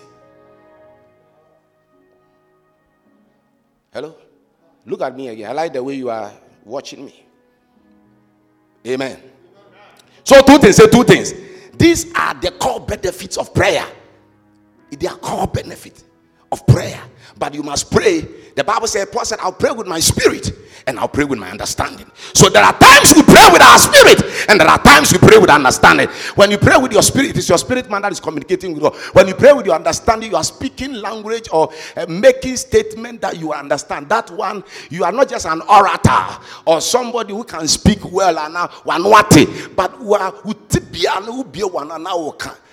[3.92, 4.16] Hello?
[4.86, 5.50] Look at me again.
[5.50, 6.32] I like the way you are
[6.64, 7.24] watching me.
[8.88, 9.22] Amen.
[10.24, 10.74] So, two things.
[10.74, 11.32] Say two things.
[11.78, 13.86] These are the core benefits of prayer.
[14.90, 16.02] They are core benefits
[16.52, 17.00] of prayer.
[17.38, 18.20] But you must pray.
[18.54, 20.50] The Bible says, Paul said, I'll pray with my spirit
[20.86, 22.10] and I'll pray with my understanding.
[22.32, 25.36] So there are times we pray with our spirit and there are times we pray
[25.36, 26.08] with understanding.
[26.36, 28.82] When you pray with your spirit, it is your spirit man that is communicating with
[28.82, 28.94] God.
[29.12, 33.38] When you pray with your understanding, you are speaking language or uh, making statement that
[33.38, 34.08] you understand.
[34.08, 38.54] That one, you are not just an orator or somebody who can speak well and
[38.54, 39.02] now one
[39.74, 40.00] but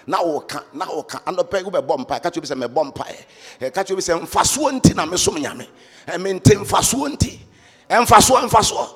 [0.06, 2.68] be one and now na woka na woka anɔpɛ wobɛbɔ mpae ka kyerɛ bi sɛ
[2.68, 5.68] mɛbɔ mpae ka kyerɛ bi sɛ mfasoɔ nti na mesom nyame
[6.20, 7.40] mente mfasoɔ nti
[7.90, 8.96] mfasoɔ mfasoɔ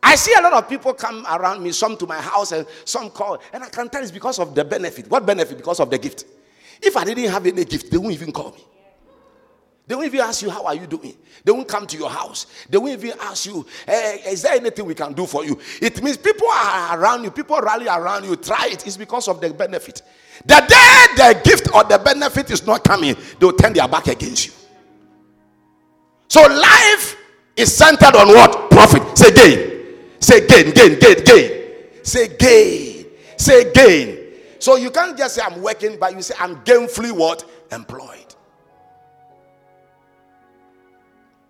[0.00, 3.10] I see a lot of people come around me, some to my house and some
[3.10, 5.10] call, and I can tell it's because of the benefit.
[5.10, 5.56] What benefit?
[5.56, 6.24] Because of the gift.
[6.80, 8.64] If I didn't have any gift, they won't even call me.
[9.88, 11.16] They won't even ask you, How are you doing?
[11.42, 12.46] They won't come to your house.
[12.68, 15.58] They won't even ask you, hey, Is there anything we can do for you?
[15.80, 18.36] It means people are around you, people rally around you.
[18.36, 18.86] Try it.
[18.86, 20.02] It's because of the benefit.
[20.44, 24.46] The day the gift or the benefit is not coming, they'll turn their back against
[24.46, 24.52] you.
[26.28, 27.16] So life
[27.56, 28.70] is centered on what?
[28.70, 29.16] Profit.
[29.16, 29.96] Say gain.
[30.20, 31.74] Say gain, gain, gain, gain.
[32.02, 33.06] Say gain.
[33.38, 34.18] Say gain.
[34.58, 37.48] So you can't just say I'm working, but you say I'm gainfully what?
[37.72, 38.27] Employed.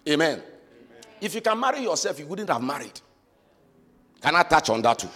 [0.09, 0.43] Amen.
[1.21, 3.01] If you can marry yourself, you wouldn't have married.
[4.21, 5.09] Can I touch on that too?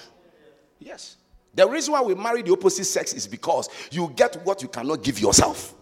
[0.79, 1.17] Yes.
[1.55, 5.03] The reason why we marry the opposite sex is because you get what you cannot
[5.03, 5.75] give yourself.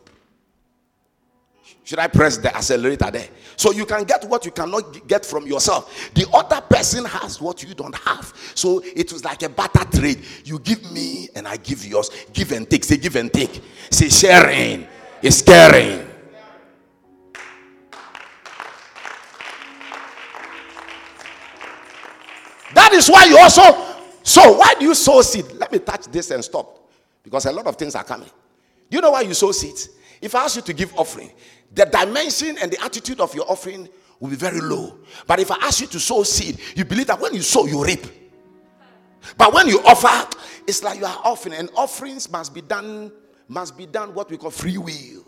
[1.85, 3.29] Should I press the accelerator there?
[3.57, 6.11] So you can get what you cannot get from yourself.
[6.14, 8.33] The other person has what you don't have.
[8.55, 10.23] So it was like a barter trade.
[10.44, 12.11] You give me and I give yours.
[12.33, 12.85] Give and take.
[12.85, 13.62] Say give and take.
[13.90, 14.87] Say sharing
[15.23, 16.10] is caring.
[22.80, 23.62] That is why you also
[24.22, 25.44] so why do you sow seed?
[25.52, 26.90] Let me touch this and stop.
[27.22, 28.30] Because a lot of things are coming.
[28.88, 29.90] Do you know why you sow seeds?
[30.20, 31.30] If I ask you to give offering,
[31.74, 33.86] the dimension and the attitude of your offering
[34.18, 34.98] will be very low.
[35.26, 37.84] But if I ask you to sow seed, you believe that when you sow, you
[37.84, 38.06] reap.
[39.36, 40.28] But when you offer,
[40.66, 43.12] it's like you are offering, and offerings must be done,
[43.48, 45.26] must be done what we call free will.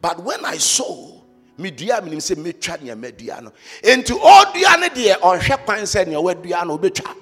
[0.00, 1.21] But when I sow,
[1.62, 6.20] medua menim sɛ mɛtwa nea madua no enti ɔdua no deɛ ɔhwɛ kwan sɛ nea
[6.20, 7.14] wadua no wobɛtwa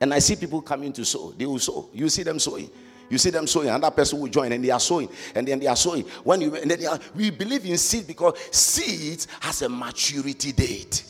[0.00, 2.70] and i see people coming to sow they will sow you see them sowing
[3.10, 5.66] you see them sowing, another person will join, and they are sowing, and then they
[5.66, 6.02] are sowing.
[6.24, 11.04] When you and then are, we believe in seed because seed has a maturity date.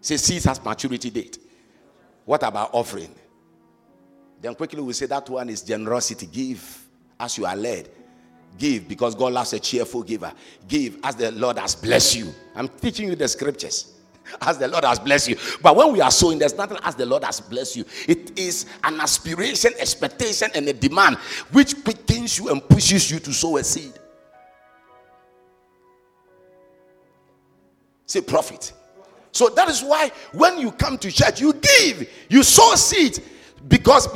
[0.00, 1.38] Say seed has maturity date.
[2.24, 3.14] What about offering?
[4.40, 6.26] Then quickly we say that one is generosity.
[6.26, 6.86] Give
[7.20, 7.90] as you are led.
[8.58, 10.32] Give because God loves a cheerful giver.
[10.68, 12.34] Give as the Lord has blessed you.
[12.54, 13.90] I'm teaching you the scriptures.
[14.40, 15.36] As the Lord has blessed you.
[15.60, 17.84] But when we are sowing, there's nothing as the Lord has blessed you.
[18.08, 21.16] It is an aspiration, expectation, and a demand
[21.52, 23.92] which quickens you and pushes you to sow a seed.
[28.06, 28.72] Say profit.
[29.30, 33.22] So that is why when you come to church, you give, you sow seed
[33.68, 34.08] because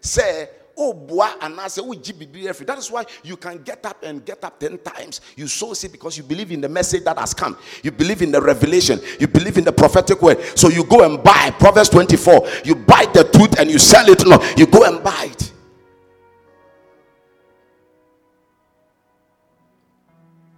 [0.00, 5.20] say Oh, that is why you can get up and get up 10 times.
[5.36, 7.56] You sow seed because you believe in the message that has come.
[7.82, 9.00] You believe in the revelation.
[9.20, 10.42] You believe in the prophetic word.
[10.56, 11.54] So you go and buy.
[11.58, 12.48] Proverbs 24.
[12.64, 14.26] You buy the truth and you sell it.
[14.26, 15.52] No, you go and buy it.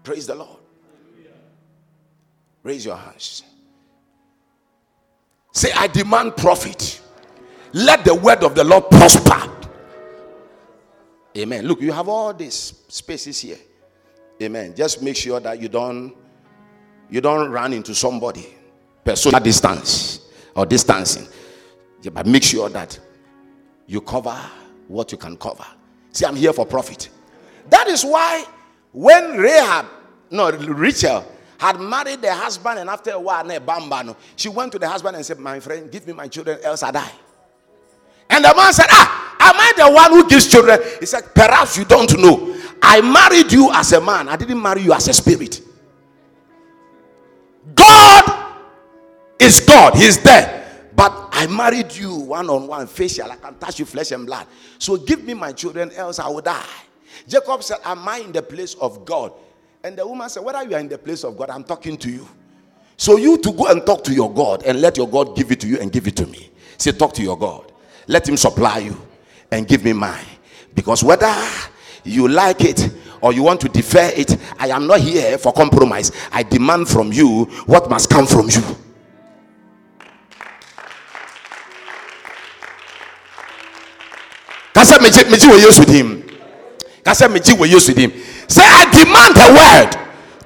[0.02, 0.58] Praise the Lord.
[2.62, 3.42] Raise your hands.
[5.52, 7.00] Say, I demand profit.
[7.72, 9.55] Let the word of the Lord prosper
[11.36, 11.66] Amen.
[11.66, 13.58] Look, you have all these spaces here.
[14.40, 14.74] Amen.
[14.74, 16.14] Just make sure that you don't
[17.10, 18.54] you don't run into somebody.
[19.04, 21.26] Personal distance or distancing.
[22.02, 22.98] Yeah, but make sure that
[23.86, 24.36] you cover
[24.88, 25.64] what you can cover.
[26.10, 27.08] See, I'm here for profit.
[27.68, 28.44] That is why
[28.92, 29.86] when Rahab,
[30.30, 31.24] no, Rachel
[31.58, 35.38] had married the husband, and after a while, she went to the husband and said,
[35.38, 37.12] My friend, give me my children, else I die.
[38.30, 40.80] And the man said, Ah, am I the one who gives children?
[41.00, 42.56] He said, Perhaps you don't know.
[42.82, 45.60] I married you as a man, I didn't marry you as a spirit.
[47.74, 48.54] God
[49.38, 50.64] is God, He's there.
[50.94, 53.30] But I married you one on one, facial.
[53.30, 54.46] I can touch you flesh and blood.
[54.78, 56.64] So give me my children, else I will die.
[57.28, 59.32] Jacob said, Am I in the place of God?
[59.84, 62.10] And the woman said, Whether you are in the place of God, I'm talking to
[62.10, 62.26] you.
[62.96, 65.60] So you to go and talk to your God and let your God give it
[65.60, 66.50] to you and give it to me.
[66.78, 67.72] Say, Talk to your God.
[68.06, 68.96] Let him supply you
[69.50, 70.24] and give me mine.
[70.74, 71.34] Because whether
[72.04, 72.90] you like it
[73.20, 76.12] or you want to defer it, I am not here for compromise.
[76.32, 78.62] I demand from you what must come from you.
[84.74, 86.22] Kasa meji we use with him.
[87.02, 88.12] Kasa meji we use with him.
[88.46, 89.90] Say I demand the word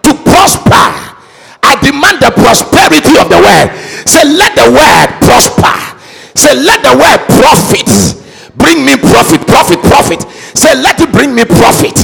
[0.05, 1.19] to prosper.
[1.63, 3.75] I demand the prosperity of the word.
[4.09, 5.90] Say let the word prosper.
[6.41, 10.23] Say let the word profit bring me profit, profit, profit.
[10.57, 11.99] Say let it bring me profit.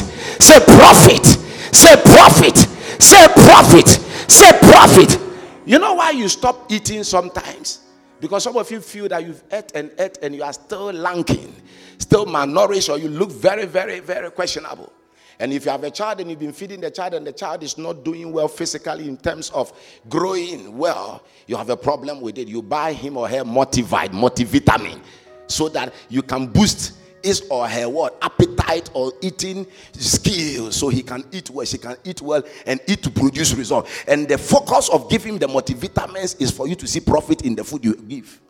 [0.45, 1.25] Say profit.
[1.73, 2.57] Say profit.
[3.01, 3.89] Say profit.
[4.29, 5.19] Say profit.
[5.65, 7.81] You know why you stop eating sometimes?
[8.21, 11.55] Because some of you feel that you've ate and ate and you are still lanking,
[11.97, 14.93] still malnourished, or you look very, very, very questionable.
[15.39, 17.63] And if you have a child and you've been feeding the child and the child
[17.63, 19.73] is not doing well physically in terms of
[20.09, 22.49] growing well, you have a problem with it.
[22.49, 25.01] You buy him or her multivite, multivitamin,
[25.47, 28.17] so that you can boost his or her what?
[28.23, 33.03] Appetite or eating skills so he can eat well she can eat well and eat
[33.03, 37.01] to produce result and the focus of giving the multivitamins is for you to see
[37.01, 38.41] profit in the food you give.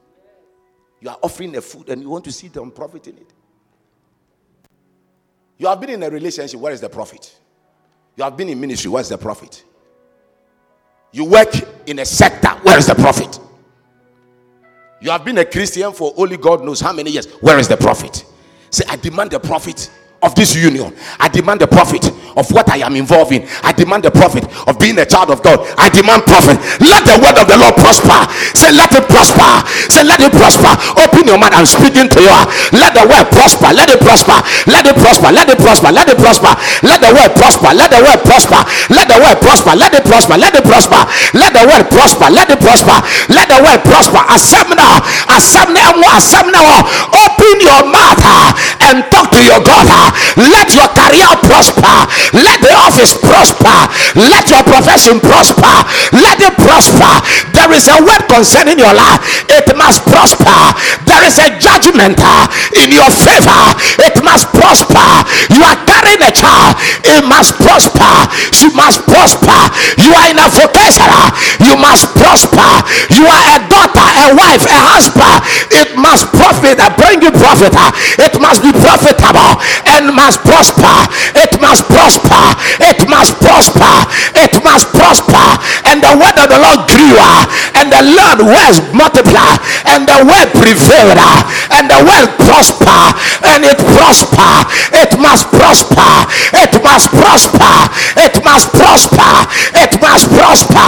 [1.00, 3.32] You are offering the food and you want to see them profit in it
[5.58, 7.38] you have been in a relationship where is the profit?
[8.16, 9.64] You have been in ministry where is the profit?
[11.12, 11.54] You work
[11.86, 13.38] in a sector where is the profit?
[15.00, 17.76] You have been a christian for only god knows how many years where is the
[17.76, 18.24] profit?
[18.70, 19.90] Say, I demand the profit
[20.22, 20.94] of this union.
[21.20, 23.44] I demand the profit of what I am involved in.
[23.62, 25.60] I demand the profit of being a child of God.
[25.78, 26.56] I demand profit.
[26.80, 28.26] Let the word of the Lord prosper.
[28.56, 29.64] Say, let it prosper.
[29.92, 30.72] Say, let it prosper.
[31.00, 32.50] Open your mouth and speak into your heart.
[32.72, 33.70] Let the word prosper.
[33.72, 34.38] Let it prosper.
[34.68, 35.30] Let it prosper.
[35.32, 35.90] Let it prosper.
[35.92, 36.52] Let it prosper.
[36.84, 37.70] Let the word prosper.
[37.72, 38.60] Let the word prosper.
[38.92, 39.72] Let the word prosper.
[39.76, 40.36] Let it prosper.
[40.36, 41.00] Let it prosper.
[41.36, 42.28] Let the word prosper.
[42.32, 42.96] Let it prosper.
[43.32, 44.22] Let the word prosper.
[44.76, 45.00] Now.
[45.36, 45.92] Accept now.
[47.12, 48.24] Open your mouth
[48.82, 49.88] and talk to your God.
[50.36, 51.96] Let your career prosper.
[52.36, 53.78] Let the office prosper.
[54.16, 55.76] Let your profession prosper.
[56.12, 57.12] Let it prosper.
[57.52, 59.46] There is a word concerning your life.
[59.48, 60.76] It must prosper.
[61.26, 62.46] Is a judgment uh,
[62.78, 63.62] in your favor.
[63.98, 65.26] It must prosper.
[65.50, 66.78] You are carrying a child.
[67.02, 68.30] It must prosper.
[68.54, 69.58] She must prosper.
[69.98, 71.10] You are in a vocation.
[71.66, 72.70] You must prosper.
[73.10, 75.42] You are a daughter, a wife, a husband.
[75.74, 76.78] It must profit.
[76.94, 77.74] Bring you profit.
[78.22, 79.58] It must be profitable
[79.98, 81.10] and must prosper.
[81.42, 82.44] It must prosper.
[82.80, 83.94] It must prosper.
[84.36, 85.46] It must prosper.
[85.88, 87.16] And the word of the Lord grew,
[87.78, 91.20] and the Lord was multiplied, and the word prevailed,
[91.72, 93.00] and the word prosper,
[93.54, 94.66] and it prosper.
[94.92, 96.12] It must prosper.
[96.54, 97.74] It must prosper.
[98.16, 99.32] It must prosper.
[99.76, 100.86] It must prosper.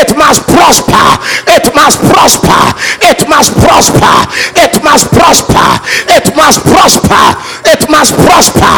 [0.00, 1.06] It must prosper.
[1.48, 2.56] It must prosper.
[3.02, 4.16] It must prosper.
[4.56, 5.68] It must prosper.
[6.16, 7.24] It must prosper.
[7.66, 8.74] It must prosper.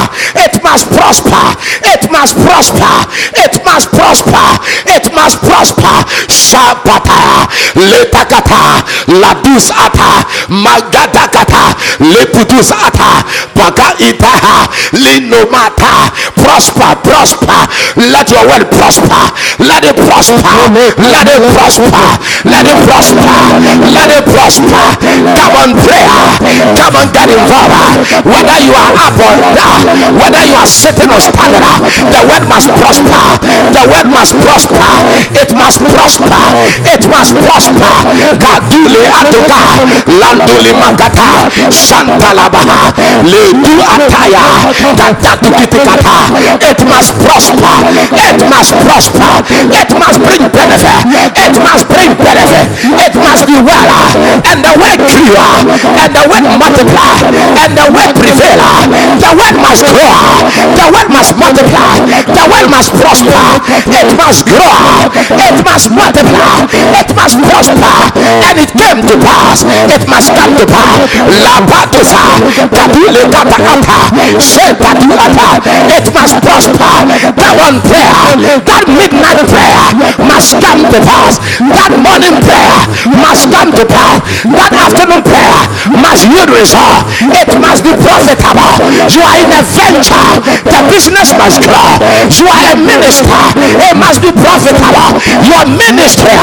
[0.70, 1.89] Must prosper.
[2.20, 2.96] Must prosper.
[3.40, 4.46] It must prosper.
[4.92, 6.04] It must prosper.
[6.28, 7.48] Shabata,
[7.80, 11.80] letakata, ladus ata, magadakata,
[12.12, 13.24] lepudus ata,
[13.56, 16.12] baga itaha, linomata.
[16.36, 17.60] Prosper, prosper.
[17.96, 19.24] Let your word prosper.
[19.64, 20.60] Let it prosper.
[21.00, 22.04] Let it prosper.
[22.44, 23.40] Let it prosper.
[23.96, 24.84] Let it prosper.
[25.40, 26.20] Come on, prayer.
[26.76, 28.28] Come on, get involved.
[28.28, 31.70] Whether you are up or down, whether you are sitting or standing
[32.10, 33.24] the word must prosper.
[33.70, 34.90] The word must prosper.
[35.34, 36.42] It must prosper.
[36.90, 37.94] It must prosper.
[38.40, 39.62] Kadule atuka,
[40.20, 42.92] landuli magata, shantalabaha,
[43.24, 44.46] ledu ataya,
[44.98, 46.18] tatatu kitikata.
[46.60, 47.76] It must prosper.
[48.28, 49.32] It must prosper.
[49.70, 51.00] It must bring benefit.
[51.36, 52.66] It must bring benefit.
[53.06, 53.90] It must be well.
[54.50, 55.46] And the word clear.
[56.02, 57.16] And the word multiply.
[57.62, 58.62] And the word prevail.
[59.20, 60.18] The word must grow.
[60.74, 61.99] The word must multiply.
[62.08, 63.44] The word must prosper.
[63.92, 65.10] It must grow.
[65.36, 66.64] It must multiply.
[66.96, 67.96] It must prosper.
[68.46, 69.64] And it came to pass.
[69.64, 70.98] It must come to pass.
[71.44, 72.40] La Batusa.
[72.72, 73.58] Kadule Kata
[75.90, 76.94] It must prosper.
[77.36, 78.20] That one prayer.
[78.64, 79.84] That midnight prayer
[80.24, 81.36] must come to pass.
[81.60, 82.80] That morning prayer
[83.20, 84.22] must come to pass.
[84.48, 85.60] That afternoon prayer
[86.00, 87.04] must yield result.
[87.20, 88.72] It must be profitable.
[89.10, 90.30] You are in a venture.
[90.64, 91.89] The business must grow.
[92.30, 93.42] You are a minister.
[93.58, 95.18] It must be profitable.
[95.46, 96.36] Your ministry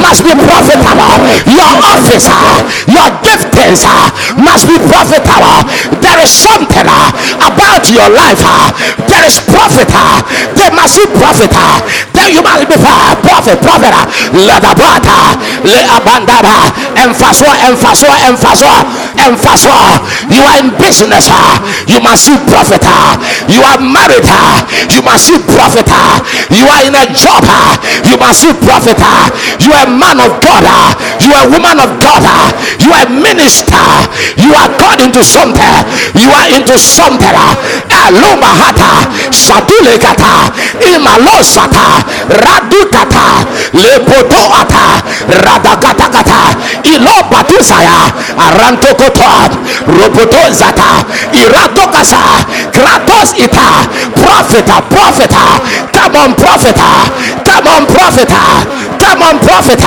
[0.00, 1.14] must be profitable.
[1.50, 2.28] Your office,
[2.86, 3.82] your giftings
[4.38, 5.66] must be profitable.
[6.00, 7.10] There is something uh,
[7.42, 8.40] about your life.
[8.44, 8.70] Uh,
[9.10, 9.90] there is profit.
[9.90, 10.22] Uh,
[10.54, 11.50] there must be profit.
[12.14, 13.92] Then you must be prophet, prophet.
[14.32, 15.20] Let the brother,
[15.66, 18.70] let abandaba, emphasis, emphasis, emphasis,
[19.18, 19.66] emphasis.
[20.30, 21.28] You are in business,
[21.90, 22.84] you must see profit.
[23.50, 24.24] You are married,
[24.92, 25.86] you must see profit.
[25.88, 26.20] Ah.
[26.52, 27.78] You are in a job, ah.
[28.04, 28.98] you must see profit.
[29.00, 29.30] Ah.
[29.62, 30.64] You are a man of God,
[31.24, 32.24] you are a woman of God,
[32.82, 33.80] you are a minister,
[34.36, 35.74] you are called into something,
[36.18, 37.32] you are into something.
[38.06, 40.52] Alumahata, Shadulekata,
[40.92, 43.26] Imalosata, Radutata,
[43.72, 44.84] Lepotoata,
[45.44, 46.40] Radagatakata,
[46.84, 49.48] Ilobatusaya, Arantokotoa,
[49.86, 50.90] Robotozata,
[51.32, 52.22] Iratokasa,
[52.72, 55.30] Kratos Ita, Prophet, Prophet,
[55.92, 56.76] come on, Prophet,
[57.44, 58.28] come on, Prophet,
[58.98, 59.80] come on, Prophet,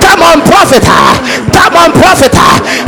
[0.00, 0.84] come on, Prophet,
[1.52, 2.34] come on, Prophet.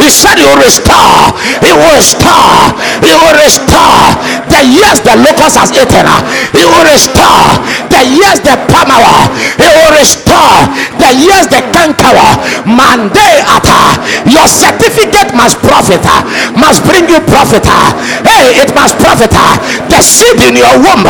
[0.01, 4.03] He said, will restore, He will restore, He will restore
[4.51, 6.21] the years the locust has eaten, uh,
[6.53, 9.27] He will restore the years the palmer, uh,
[9.59, 10.69] He will restore
[11.01, 12.35] the years the canker, uh,
[12.67, 13.97] Monday ata.
[14.29, 16.03] Your certificate must profit,
[16.57, 17.67] must bring you profit.
[18.27, 19.33] Hey, it must profit.
[19.89, 21.07] The seed in your womb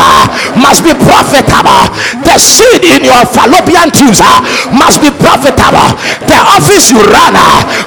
[0.57, 1.91] must be profitable.
[2.25, 4.21] The seed in your fallopian tubes
[4.73, 5.91] must be profitable.
[6.27, 7.35] The office you run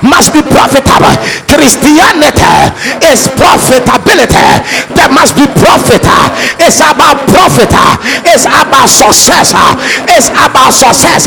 [0.04, 1.14] must be profitable.
[1.48, 2.56] Christianity
[3.10, 4.48] is profitability.
[4.96, 6.02] There must be profit.
[6.06, 6.30] Ah.
[6.60, 7.70] It's about profit.
[7.74, 7.98] Ah.
[8.26, 9.54] It's about success.
[9.56, 9.74] Ah.
[10.10, 11.26] It's about success.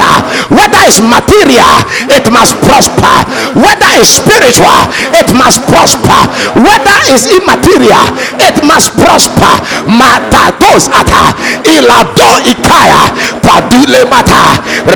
[0.51, 1.77] Whether it's material,
[2.11, 3.17] it must prosper.
[3.57, 4.81] Whether it's spiritual,
[5.17, 6.21] it must prosper.
[6.61, 8.07] Whether it's immaterial,
[8.43, 9.55] it must prosper.
[9.87, 13.03] Mata goes ata ilado ikaya
[13.47, 14.43] padule mata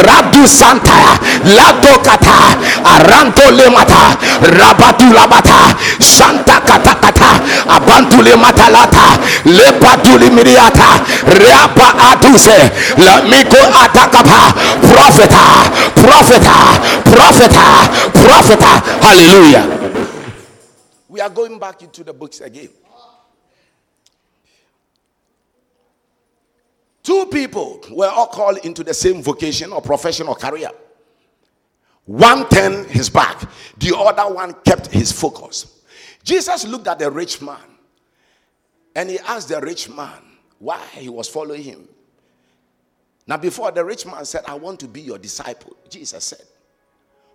[0.07, 0.99] radu santa
[1.57, 2.39] lado kata
[2.95, 4.17] aranto le mata
[4.59, 7.31] rabatu labata santa kata kata
[7.77, 9.07] abantu le mata lata
[9.45, 10.91] le paduli miriata
[11.39, 12.59] reapa aduse
[12.99, 14.41] la miko atakapa
[14.91, 15.45] profeta
[15.95, 16.57] profeta
[17.05, 17.67] profeta
[18.13, 18.73] profeta.
[19.01, 19.65] Hallelujah.
[21.09, 22.69] We are going back into the books again
[27.11, 30.71] Two people were all called into the same vocation or profession or career.
[32.05, 35.81] One turned his back, the other one kept his focus.
[36.23, 37.59] Jesus looked at the rich man
[38.95, 40.23] and he asked the rich man
[40.61, 41.89] why he was following him.
[43.27, 46.47] Now, before the rich man said, I want to be your disciple, Jesus said,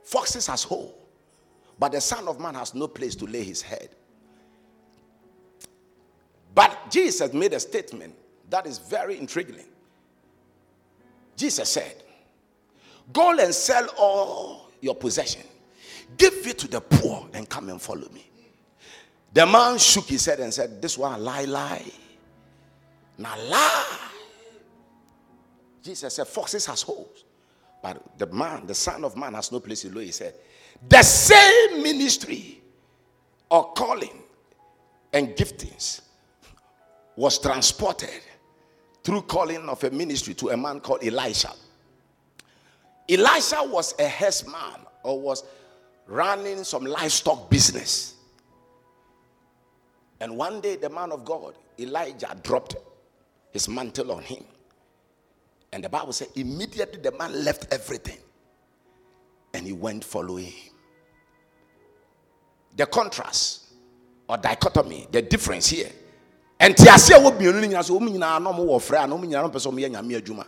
[0.06, 0.98] Foxes has hole,
[1.78, 3.90] but the Son of Man has no place to lay his head.
[6.54, 8.16] But Jesus made a statement
[8.50, 9.66] that is very intriguing.
[11.36, 11.96] Jesus said,
[13.14, 15.44] Go and sell all your possession,
[16.18, 18.30] give it to the poor, and come and follow me.
[19.34, 21.86] The man shook his head and said, This one lie, lie.
[23.18, 24.00] Now lie.
[25.84, 27.26] Jesus said, Foxes has holes.
[27.84, 30.34] But the man, the son of man, has no place to lay He said,
[30.90, 32.62] The same ministry
[33.50, 34.24] or calling
[35.14, 36.02] and giftings
[37.16, 38.22] was transported
[39.06, 41.52] through calling of a ministry to a man called Elisha.
[43.08, 45.44] Elisha was a herdsman or was
[46.08, 48.16] running some livestock business.
[50.20, 52.78] And one day, the man of God, Elijah, dropped
[53.52, 54.44] his mantle on him.
[55.72, 58.18] And the Bible said, immediately the man left everything
[59.54, 60.74] and he went following him.
[62.76, 63.66] The contrast
[64.28, 65.92] or dichotomy, the difference here
[66.60, 69.26] nti ase a wɔmmienu no nyina so wɔn nyinaa na wɔwɔ frɛ a na wɔn
[69.28, 70.46] nyinaa pɛ sɛ wɔyɛ nyame adwuma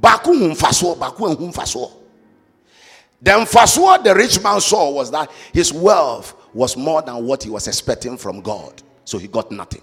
[0.00, 1.90] baako hu mfasoɔ baako ehu mfasoɔ
[3.20, 7.50] the mfasoɔ the rich man saw was that his wealth was more than what he
[7.50, 8.82] was expecting from God.
[9.04, 9.82] So he got nothing.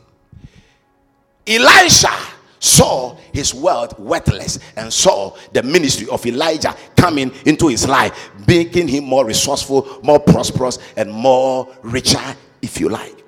[1.45, 2.11] Elisha
[2.59, 8.87] saw his wealth worthless and saw the ministry of Elijah coming into his life making
[8.87, 12.17] him more resourceful more prosperous and more richer
[12.63, 13.23] if you like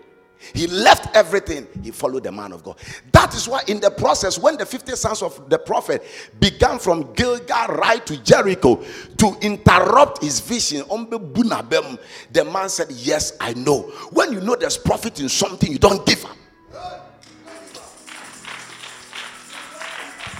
[0.53, 2.77] He left everything, he followed the man of God.
[3.11, 6.03] That is why, in the process, when the 50 sons of the prophet
[6.39, 8.83] began from Gilgal right to Jericho
[9.17, 13.81] to interrupt his vision, the man said, Yes, I know.
[14.11, 16.37] When you know there's profit in something, you don't give up.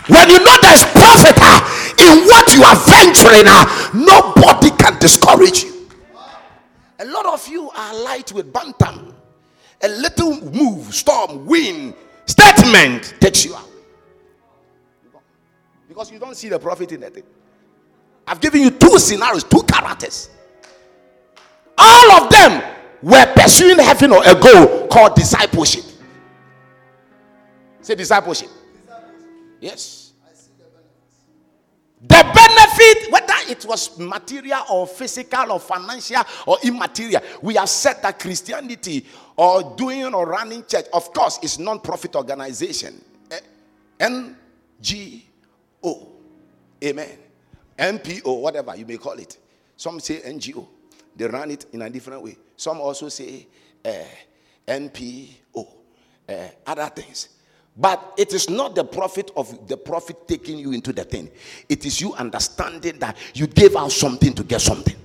[0.08, 1.60] When you know there's profit uh,
[1.99, 5.89] in what you are venturing, uh, nobody can discourage you.
[6.99, 9.16] A lot of you are light with bantam.
[9.82, 11.93] A little move, storm, wind,
[12.25, 13.69] statement takes you out.
[15.88, 17.23] Because you don't see the profit in that thing.
[18.25, 20.30] I've given you two scenarios, two characters.
[21.78, 22.61] All of them
[23.01, 25.86] were pursuing heaven or a goal called discipleship.
[27.82, 28.49] Say discipleship.
[29.61, 30.11] Yes.
[32.01, 38.02] The benefit, whether it was material or physical or financial or immaterial, we have said
[38.02, 43.02] that Christianity or doing or running church, of course, is non-profit organization.
[44.00, 45.24] NGO.
[46.84, 47.18] Amen.
[47.78, 49.38] NPO, whatever you may call it.
[49.76, 50.68] Some say NGO.
[51.16, 52.38] They run it in a different way.
[52.56, 53.48] Some also say
[53.86, 53.89] uh,
[54.68, 55.68] NPO.
[56.30, 56.34] Uh,
[56.66, 57.30] other things.
[57.78, 61.30] But it is not the profit of the profit taking you into the thing.
[61.69, 64.95] It is you understanding that you gave out something to get something.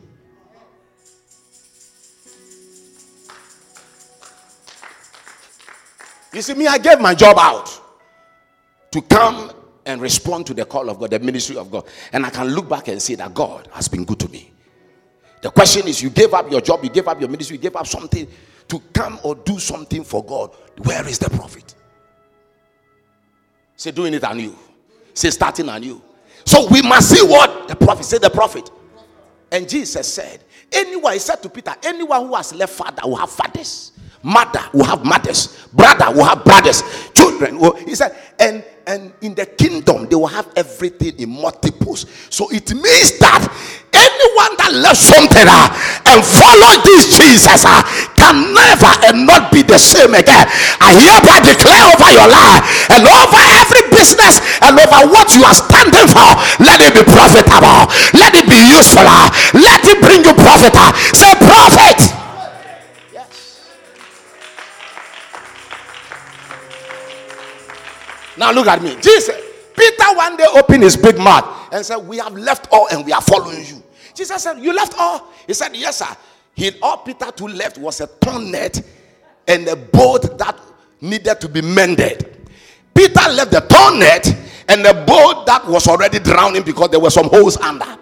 [6.33, 7.79] You see, me, I gave my job out
[8.91, 9.53] to come
[9.85, 11.85] and respond to the call of God, the ministry of God.
[12.13, 14.51] And I can look back and say that God has been good to me.
[15.43, 17.77] The question is, you gave up your job, you gave up your ministry, you gave
[17.77, 18.27] up something
[18.69, 20.55] to come or do something for God.
[20.85, 21.75] Where is the profit?
[23.83, 24.57] Say doing it anew.
[25.13, 26.01] Say starting anew.
[26.47, 28.23] So we must see what the prophet said.
[28.23, 28.71] The prophet.
[29.51, 33.29] And Jesus said, anyone, he said to Peter, anyone who has left father will have
[33.29, 33.91] fathers.
[34.23, 35.67] Mother will have mothers.
[35.73, 36.85] Brother will have brothers.
[37.23, 42.07] Children will, he said, and and in the kingdom they will have everything in multiples.
[42.31, 43.47] So it means that
[43.95, 45.71] anyone that left something uh,
[46.11, 47.79] and follow this Jesus uh,
[48.19, 50.51] can never and not be the same again.
[50.83, 55.55] I hereby declare over your life and over every business and over what you are
[55.55, 56.31] standing for.
[56.59, 57.87] Let it be profitable.
[58.19, 59.07] Let it be useful.
[59.07, 60.75] Uh, let it bring you profit.
[61.15, 62.22] Say profit.
[68.37, 68.97] Now look at me.
[69.01, 69.31] Jesus,
[69.77, 73.13] Peter one day opened his big mouth and said, We have left all and we
[73.13, 73.83] are following you.
[74.15, 75.29] Jesus said, You left all?
[75.47, 76.17] He said, Yes, sir.
[76.55, 78.83] He all Peter to left was a torn net
[79.49, 80.59] and a boat that
[81.01, 82.29] needed to be mended.
[82.95, 84.27] Peter left the torn net
[84.69, 87.99] and the boat that was already drowning because there were some holes under.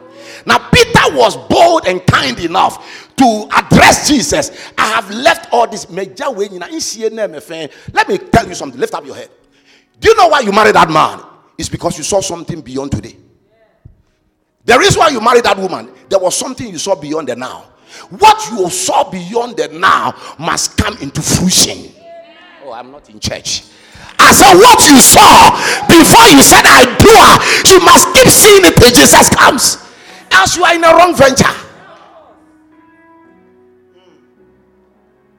[0.47, 4.73] Now, Peter was bold and kind enough to address Jesus.
[4.79, 5.89] I have left all this.
[5.91, 6.19] Let
[8.09, 8.81] me tell you something.
[8.81, 9.29] Lift up your head.
[10.01, 11.21] Do you know why you married that man?
[11.57, 13.17] It's because you saw something beyond today.
[14.65, 17.67] The reason why you married that woman, there was something you saw beyond the now.
[18.19, 21.93] What you saw beyond the now must come into fruition.
[22.65, 23.65] Oh, I'm not in church.
[24.19, 25.51] I said, what you saw
[25.87, 29.79] before you said I do, her, you must keep seeing it till Jesus comes.
[30.31, 31.45] Else you are in a wrong venture.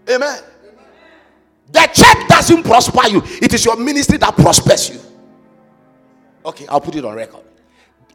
[0.10, 0.51] Amen.
[1.72, 5.00] The church doesn't prosper you, it is your ministry that prospers you.
[6.46, 7.44] Okay, I'll put it on record.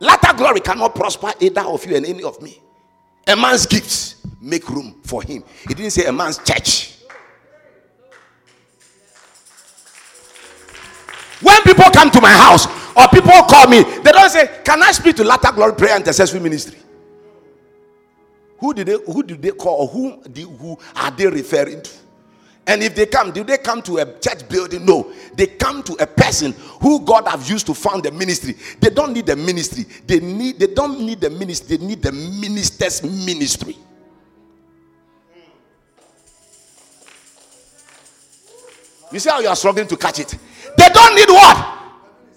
[0.01, 2.61] Latter glory cannot prosper either of you and any of me.
[3.27, 5.43] A man's gifts make room for him.
[5.67, 6.93] He didn't say a man's church.
[11.41, 14.93] When people come to my house or people call me, they don't say, Can I
[14.93, 16.79] speak to latter glory prayer and intercessory ministry?
[18.59, 20.11] Who did they who did they call or who,
[20.57, 21.91] who are they referring to?
[22.69, 24.85] And if they come, do they come to a church building?
[24.85, 25.13] No.
[25.35, 28.57] They come to a person who God have used to found the ministry.
[28.81, 29.85] They don't need the ministry.
[30.05, 31.77] They need they don't need the ministry.
[31.77, 33.77] They need the minister's ministry.
[39.13, 40.37] You see how you are struggling to catch it?
[40.77, 41.75] They don't need what?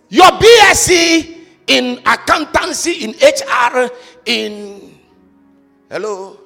[0.10, 3.90] Your BSc in accountancy, in HR,
[4.26, 5.00] in
[5.90, 6.39] hello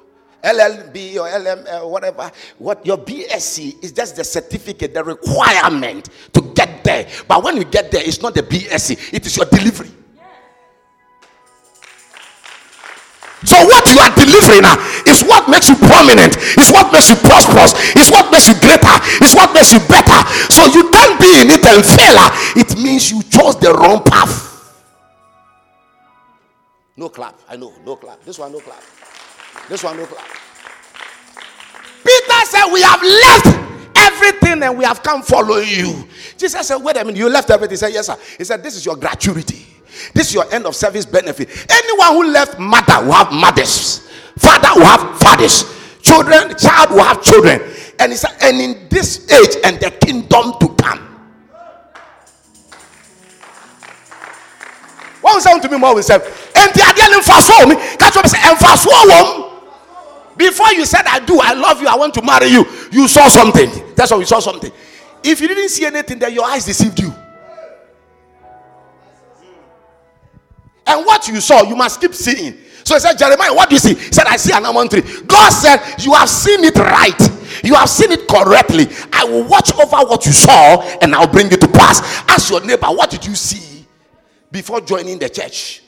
[0.44, 6.42] LLB or LM, uh, whatever, what your BSc is just the certificate, the requirement to
[6.54, 7.08] get there.
[7.26, 9.90] But when you get there, it's not the BSc, it is your delivery.
[13.44, 14.76] So what you are delivering now
[15.06, 18.96] is what makes you prominent, is what makes you prosperous, is what makes you greater,
[19.20, 20.20] is what makes you better.
[20.48, 22.16] So you can't be in it and fail.
[22.56, 24.52] It means you chose the wrong path.
[26.96, 27.38] No clap.
[27.48, 28.22] I know, no clap.
[28.24, 28.82] This one, no clap.
[29.68, 30.24] This one, no clap.
[32.04, 33.64] Peter said, We have left
[33.96, 36.06] everything and we have come following you.
[36.36, 37.72] Jesus said, Wait a minute, you left everything.
[37.72, 38.16] He said, Yes, sir.
[38.36, 39.66] He said, This is your gratuity.
[40.12, 41.48] This is your end of service benefit.
[41.70, 45.64] Anyone who left mother will have mothers, father will have fathers,
[46.02, 47.60] children, child will have children.
[47.98, 50.98] And he said, And in this age and the kingdom to come.
[55.22, 56.22] One sound to me more with self.
[56.54, 57.06] And the idea
[57.62, 58.86] in me, catch up and fast
[60.36, 63.28] before you said I do, I love you, I want to marry you, you saw
[63.28, 63.70] something.
[63.94, 64.72] That's why you saw something.
[65.22, 67.12] If you didn't see anything, then your eyes deceived you.
[70.86, 72.58] And what you saw, you must keep seeing.
[72.84, 73.94] So he said, Jeremiah, what do you see?
[73.94, 75.02] He said, I see an almond tree.
[75.26, 77.18] God said, You have seen it right.
[77.64, 78.88] You have seen it correctly.
[79.10, 82.00] I will watch over what you saw and I'll bring it to pass.
[82.28, 83.86] Ask your neighbor, what did you see
[84.50, 85.82] before joining the church?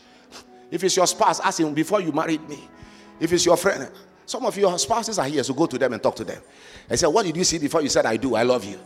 [0.70, 2.66] If it's your spouse, ask him before you married me.
[3.20, 3.90] If it's your friend,
[4.26, 6.42] some of your spouses are here, so go to them and talk to them.
[6.90, 8.34] I said, What did you see before you said, I do?
[8.34, 8.78] I love you.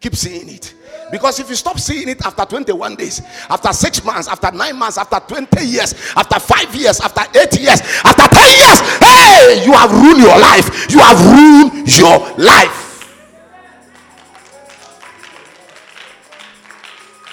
[0.00, 0.74] Keep seeing it.
[1.10, 4.98] Because if you stop seeing it after 21 days, after six months, after nine months,
[4.98, 9.90] after 20 years, after five years, after eight years, after 10 years, hey, you have
[9.92, 10.90] ruined your life.
[10.90, 12.82] You have ruined your life.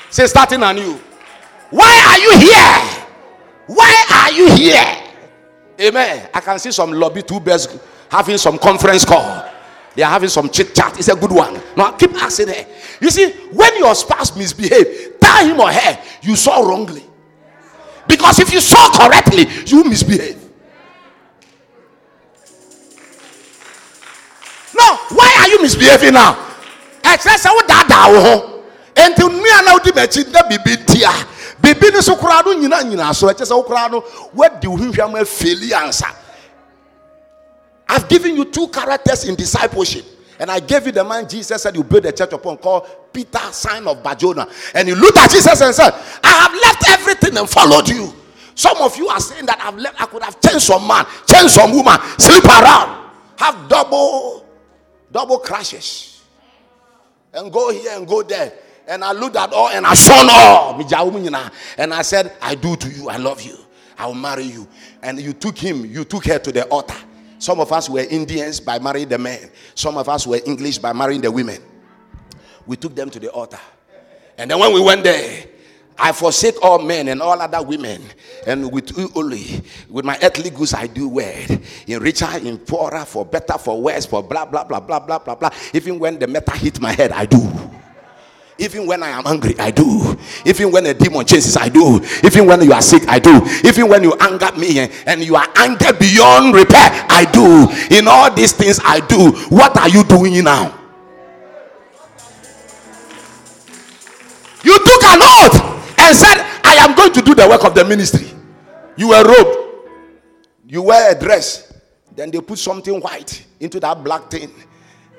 [0.10, 1.00] Say, starting anew.
[1.72, 3.06] Why are you here?
[3.68, 5.03] Why are you here?
[5.84, 6.30] Amen.
[6.34, 7.68] I can see some lobby two bears
[8.10, 9.50] having some conference call.
[9.96, 10.98] They are having some chit chat.
[10.98, 11.62] It's a good one.
[11.76, 12.48] Now keep asking.
[13.02, 17.04] You see, when your spouse misbehave, tell him or her you saw wrongly.
[18.08, 20.40] Because if you saw correctly, you misbehave.
[24.76, 26.38] No, why are you misbehaving now?
[28.96, 29.92] Until me and now the
[31.64, 34.02] biribi no so no nyina nyina so ɛkyɛ sɛ wo koraa no
[34.36, 36.14] woadi wo hwehwɛm afeli ansa
[37.94, 40.04] I've given you two characters in discipleship.
[40.40, 43.40] And I gave you the man Jesus said you build a church upon called Peter,
[43.52, 44.48] son of Barjona.
[44.74, 45.94] And he looked at Jesus and said,
[46.24, 48.12] I have left everything and followed you.
[48.56, 51.54] Some of you are saying that I've left, I could have changed some man, changed
[51.54, 54.46] some woman, sleep around, have double,
[55.12, 56.24] double crashes,
[57.32, 58.54] and go here and go there.
[58.88, 60.80] And I looked at all and I saw all.
[61.78, 63.10] And I said, I do to you.
[63.10, 63.58] I love you.
[63.98, 64.68] I will marry you.
[65.02, 66.98] And you took him, you took her to the altar.
[67.40, 69.50] Some of us were Indians by marrying the men.
[69.76, 71.62] Some of us were English by marrying the women.
[72.66, 73.60] We took them to the altar.
[74.38, 75.46] And then when we went there,
[75.98, 78.02] I forsake all men and all other women,
[78.48, 81.62] and with you only, with my earthly goods I do wed.
[81.86, 85.36] In richer, in poorer, for better, for worse, for blah blah blah blah blah blah
[85.36, 85.50] blah.
[85.72, 87.40] Even when the metal hit my head, I do.
[88.60, 90.16] Even when I am angry, I do.
[90.46, 92.00] Even when a demon chases, I do.
[92.24, 93.42] Even when you are sick, I do.
[93.64, 97.68] Even when you anger me eh, and you are angered beyond repair, I do.
[97.96, 99.32] In all these things, I do.
[99.50, 100.80] What are you doing now?
[104.64, 107.84] You took an oath and said, I am going to do the work of the
[107.84, 108.30] ministry.
[108.96, 109.90] You were robed,
[110.68, 111.74] you wear a dress,
[112.16, 114.52] then they put something white into that black thing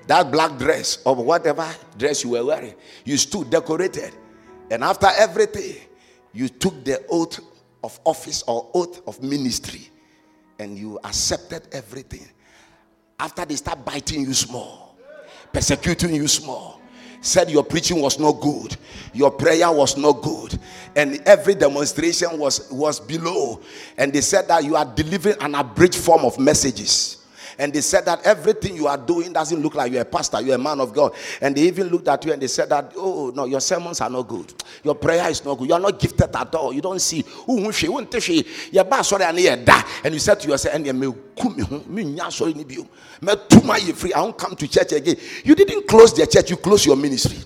[0.07, 2.75] that black dress or whatever dress you were wearing,
[3.05, 4.13] you stood decorated.
[4.71, 5.77] And after everything,
[6.33, 7.41] you took the oath
[7.83, 9.89] of office or oath of ministry
[10.59, 12.27] and you accepted everything.
[13.19, 14.97] After they start biting you small,
[15.53, 16.81] persecuting you small,
[17.21, 18.77] said your preaching was not good,
[19.15, 20.59] your prayer was not good,
[20.95, 23.61] and every demonstration was, was below.
[23.97, 27.24] And they said that you are delivering an abridged form of messages
[27.59, 30.55] and they said that everything you are doing doesn't look like you're a pastor, you're
[30.57, 31.15] a man of God.
[31.41, 34.11] And they even looked at you and they said that, oh, no, your sermons are
[34.11, 34.53] not good.
[34.83, 35.69] Your prayer is not good.
[35.69, 36.73] You are not gifted at all.
[36.73, 37.23] You don't see.
[37.47, 37.65] And
[40.15, 40.75] you said to yourself.
[44.15, 45.17] I won't come to church again.
[45.45, 47.39] You didn't close the church, you closed your ministry.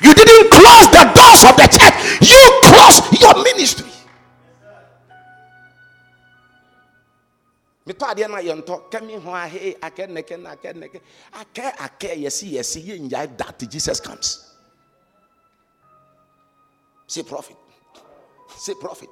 [0.00, 1.94] You didn't close the doors of the church,
[2.28, 3.93] you closed your ministry.
[7.86, 11.00] Metɔ adeɛ no yɛntɔ kɛmi ho ahe akɛ nnɛkɛ na akɛ
[11.32, 14.50] akɛ akɛ yɛsi yɛsi yɛ nyaa da till jesus comes.
[17.06, 17.56] Say prophet.
[18.56, 19.08] Say prophet.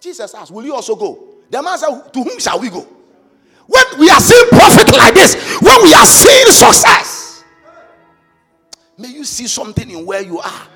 [0.00, 1.36] Jesus asked will you also go?
[1.50, 2.86] The man said to whom shall we go?
[3.66, 7.44] When we are seeing prophet like this when we are seeing success
[8.96, 10.66] may you see something in where you are.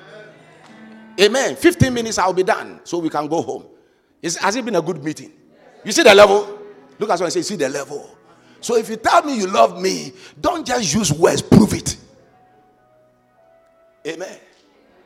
[1.19, 1.55] Amen.
[1.55, 3.65] 15 minutes i'll be done so we can go home.
[4.21, 5.31] Has it been a good meeting?
[5.83, 6.62] You see the level
[6.99, 8.17] Look at someone and say, see the level.
[8.61, 11.97] So if you tell me you love me, don't just use words, prove it.
[14.07, 14.37] Amen.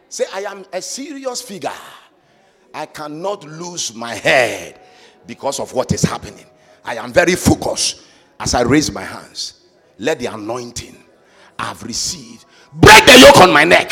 [0.09, 1.71] Say, I am a serious figure.
[2.73, 4.79] I cannot lose my head
[5.25, 6.45] because of what is happening.
[6.85, 8.03] I am very focused.
[8.39, 9.61] as I raise my hands,
[9.99, 10.95] let the anointing
[11.57, 13.91] I've received break the yoke on my neck,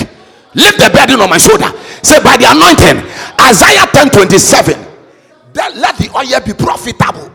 [0.54, 1.72] lift the burden on my shoulder.
[2.04, 3.10] Say, by the anointing,
[3.42, 4.86] Isaiah 10 27,
[5.54, 7.32] that let the oil be profitable.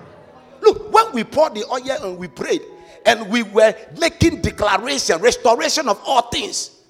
[0.61, 2.63] Look, when we poured the oil and we prayed,
[3.07, 6.83] and we were making declaration, restoration of all things.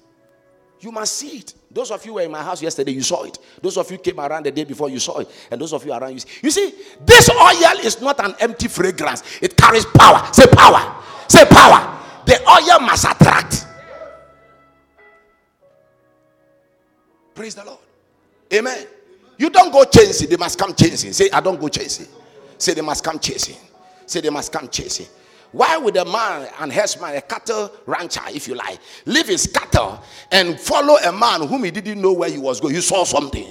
[0.79, 1.53] You must see it.
[1.69, 3.37] Those of you were in my house yesterday, you saw it.
[3.61, 5.29] Those of you came around the day before, you saw it.
[5.49, 6.29] And those of you around, you see.
[6.41, 6.73] You see,
[7.05, 9.23] this oil is not an empty fragrance.
[9.41, 10.27] It carries power.
[10.33, 11.01] Say power.
[11.27, 11.99] Say power.
[12.25, 13.67] The oil must attract.
[17.35, 17.79] Praise the Lord.
[18.53, 18.85] Amen.
[19.37, 21.13] You don't go chasing, they must come chasing.
[21.13, 22.07] Say, I don't go chasing.
[22.61, 23.57] Say, they must come chasing.
[24.05, 25.07] Say, they must come chasing.
[25.51, 29.99] Why would a man and herdsman, a cattle rancher, if you like, leave his cattle
[30.31, 32.75] and follow a man whom he didn't know where he was going?
[32.75, 33.47] He saw something.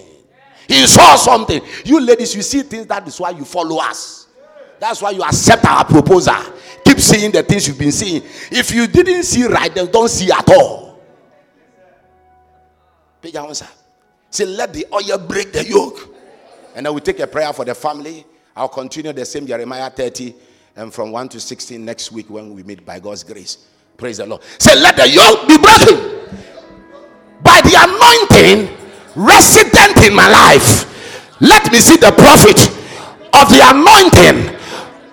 [0.69, 1.61] He saw something.
[1.85, 4.29] You ladies, you see things, that is why you follow us.
[4.79, 6.37] That's why you accept our proposal.
[6.85, 8.23] Keep seeing the things you've been seeing.
[8.53, 11.03] If you didn't see right, then don't see at all.
[14.31, 16.15] Say, let the oil break the yoke.
[16.77, 18.25] And then we take a prayer for the family.
[18.61, 20.35] I'll continue the same Jeremiah 30
[20.77, 23.67] and from 1 to 16 next week when we meet by God's grace.
[23.97, 24.43] Praise the Lord.
[24.59, 25.97] Say, let the yoke be broken
[27.41, 28.77] by the anointing
[29.17, 31.41] resident in my life.
[31.41, 32.61] Let me see the profit
[33.33, 34.53] of the anointing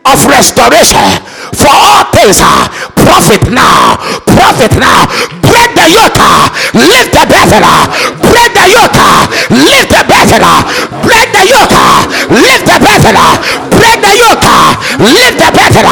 [0.03, 1.07] of restoration
[1.53, 2.41] for all things.
[2.97, 3.95] Profit now,
[4.25, 5.07] profit now.
[5.47, 6.19] Break the yoke,
[6.75, 7.63] lift the burden,
[8.19, 8.99] break the yoke,
[9.49, 10.43] lift the burden,
[11.07, 11.71] break the yoke,
[12.29, 13.15] lift the burden,
[13.71, 14.43] break the yoke,
[14.99, 15.87] lift the burden,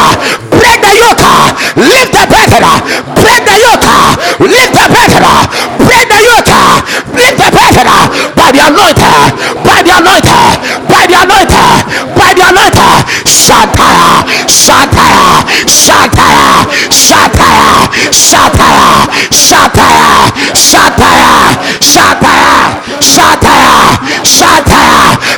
[0.51, 1.23] break the yoke,
[1.79, 2.67] lift the burden,
[3.15, 3.87] break the yoke,
[4.43, 5.23] lift the burden,
[5.87, 6.51] break the yoke,
[7.15, 7.89] lift the burden.
[8.35, 9.31] By the anointing,
[9.63, 11.79] by the anointing, by the anointing,
[12.13, 12.34] by
[13.25, 21.33] Shantaya, Shantaya, Shantaya, Shantaya, Shantaya, Shantaya, Shantaya,
[21.81, 22.53] Shantaya,
[23.01, 23.75] Shantaya,
[24.23, 24.64] Shantaya,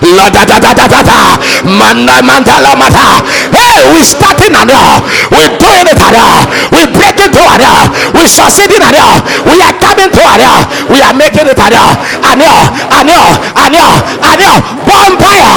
[0.01, 1.17] La da da da da da da,
[1.65, 3.25] Manda Mandala Mata.
[3.49, 5.01] Hey, we starting now.
[5.33, 6.45] We doing it now.
[6.69, 7.89] We breaking to now.
[8.13, 9.25] We succeeding now.
[9.49, 10.69] We are coming to now.
[10.93, 11.97] We are making it now.
[12.21, 12.55] Anio,
[12.93, 13.25] Anio,
[13.57, 13.89] Anio,
[14.21, 14.53] Anio,
[14.85, 15.49] bonfire,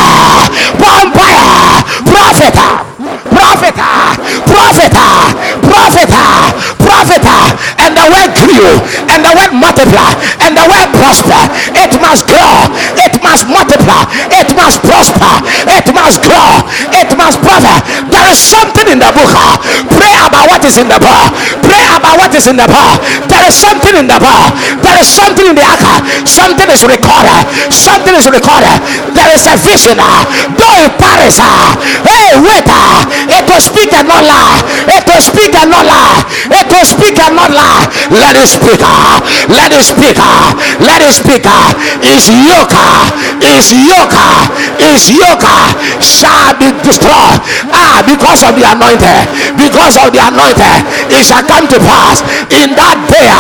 [0.81, 2.57] bonfire, prophet,
[3.29, 3.75] prophet,
[4.49, 4.93] prophet,
[5.69, 6.11] prophet,
[6.81, 7.25] prophet,
[7.81, 8.71] and the word grew,
[9.09, 10.13] and the word multiply,
[10.45, 11.43] and the word prosper.
[11.77, 12.69] It must grow,
[13.01, 14.05] it must multiply,
[14.37, 15.33] it must prosper,
[15.69, 16.51] it must grow,
[16.93, 17.77] it must prosper.
[18.11, 19.33] There is something in the book.
[19.97, 21.33] Pray about what is in the book.
[21.65, 23.01] Pray about what is in the book.
[23.29, 24.45] There is something in the book.
[24.83, 25.83] There is something in the ark.
[26.27, 27.43] Something is recorded.
[27.71, 28.77] Something is recorded.
[29.15, 29.99] There is a vision.
[30.01, 31.39] In Paris.
[32.07, 32.69] Hey, wait.
[33.29, 34.63] It will speak and not lie.
[34.89, 36.25] It will speak and not lie.
[36.51, 37.70] It will speak and not lie.
[38.11, 38.81] Let it speak.
[38.83, 39.21] Ah.
[39.49, 40.17] Let it speak.
[40.19, 40.55] Ah.
[40.81, 41.45] Let it speak.
[41.47, 41.75] Ah.
[42.03, 42.75] Is yoke.
[43.43, 44.19] Is yoke.
[44.81, 45.51] Is yoke.
[46.03, 47.39] Shall be destroyed.
[47.71, 49.25] Ah, because of the anointing.
[49.57, 50.81] Because of the anointing.
[51.13, 53.31] It shall come to pass in that day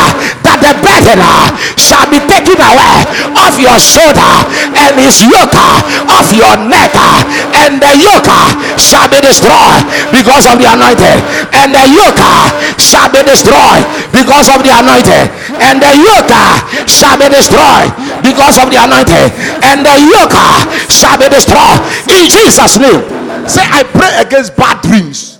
[0.50, 3.06] that the burden uh, shall be taken away
[3.38, 4.34] off your shoulder
[4.74, 7.22] and his yoke uh, off your neck uh,
[7.62, 8.26] and the yoke
[8.74, 11.18] shall be destroyed because of the anointing.
[11.54, 12.18] And the yoke
[12.82, 15.30] shall be destroyed because of the anointing.
[15.62, 16.34] And the yoke
[16.90, 17.94] shall be destroyed
[18.26, 19.30] because of the anointing.
[19.62, 20.34] And the yoke
[20.90, 21.78] shall be destroyed
[22.10, 23.02] in Jesus name.
[23.46, 25.38] Say I pray against bad dreams.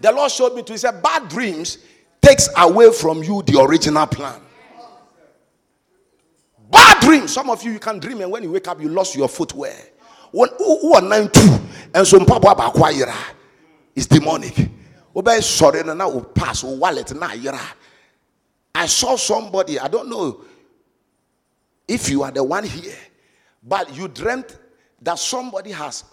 [0.00, 1.76] The Lord showed me to he said bad dreams
[2.20, 4.40] takes away from you the original plan.
[6.70, 9.16] Bad dreams some of you you can dream and when you wake up you lost
[9.16, 9.76] your footwear.
[10.32, 11.58] Who are nine two?
[11.94, 13.16] And so mpaboa baako ayera
[13.94, 14.70] is demonic.
[15.14, 17.60] Wobɛyɛ sɔre no na wo pass wallet ayera
[18.72, 20.44] i saw somebody i don't know
[21.88, 22.94] if you are the one here
[23.64, 24.56] but you dreamt
[25.02, 26.04] that somebody has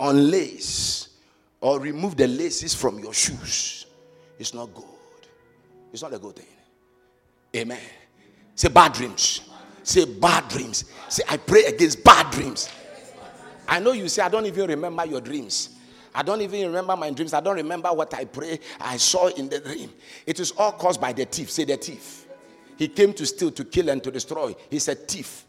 [0.00, 1.10] unlaced
[1.60, 3.86] or removed the laces from your shoes.
[4.38, 4.91] It's not good
[5.92, 6.46] it's not a good thing
[7.54, 7.80] amen
[8.54, 9.42] say bad dreams
[9.82, 12.68] say bad dreams say i pray against bad dreams
[13.72, 15.70] I know you say, I don't even remember your dreams.
[16.14, 17.32] I don't even remember my dreams.
[17.32, 19.90] I don't remember what I pray I saw in the dream.
[20.26, 21.50] It is all caused by the thief.
[21.50, 22.26] Say the thief.
[22.76, 24.54] He came to steal, to kill, and to destroy.
[24.68, 25.46] He's a thief.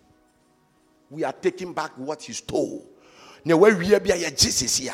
[1.09, 2.87] We are taking back what he stole.
[3.43, 4.93] Now, where we are, Jesus here.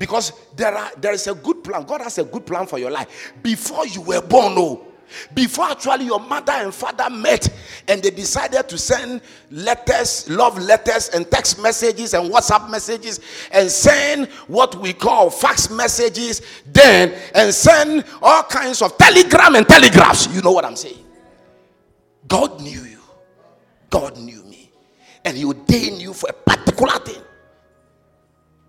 [0.00, 1.84] Because there, are, there is a good plan.
[1.84, 3.34] God has a good plan for your life.
[3.42, 4.86] Before you were born, oh,
[5.34, 7.52] before actually your mother and father met
[7.86, 9.20] and they decided to send
[9.50, 13.20] letters, love letters, and text messages and WhatsApp messages,
[13.52, 19.68] and send what we call fax messages, then and send all kinds of telegram and
[19.68, 20.34] telegraphs.
[20.34, 21.04] You know what I'm saying?
[22.26, 23.00] God knew you,
[23.90, 24.70] God knew me,
[25.26, 27.22] and He ordained you for a particular thing.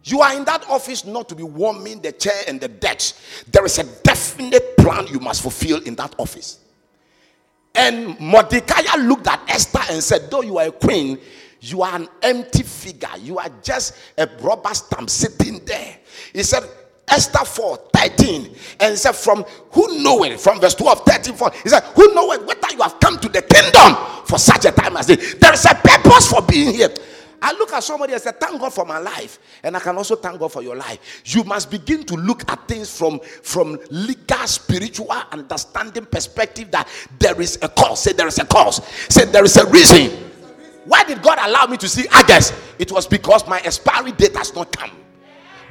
[0.03, 3.17] You are in that office not to be warming the chair and the desk.
[3.51, 6.59] There is a definite plan you must fulfill in that office.
[7.75, 11.19] And Mordecai looked at Esther and said, Though you are a queen,
[11.61, 13.09] you are an empty figure.
[13.19, 15.97] You are just a rubber stamp sitting there.
[16.33, 16.63] He said,
[17.07, 18.55] Esther 4 13.
[18.79, 20.39] And he said, From who know it?
[20.39, 21.51] From verse 12, 13, 4.
[21.63, 22.45] He said, Who know it?
[22.45, 25.35] Whether you have come to the kingdom for such a time as this.
[25.35, 26.89] There is a purpose for being here.
[27.41, 29.39] I look at somebody and say, Thank God for my life.
[29.63, 31.21] And I can also thank God for your life.
[31.25, 36.87] You must begin to look at things from, from legal, spiritual, understanding perspective that
[37.19, 38.03] there is a cause.
[38.03, 38.85] Say, There is a cause.
[39.09, 40.29] Say, There is a reason.
[40.85, 42.53] Why did God allow me to see August?
[42.79, 44.91] It was because my expiry date has not come.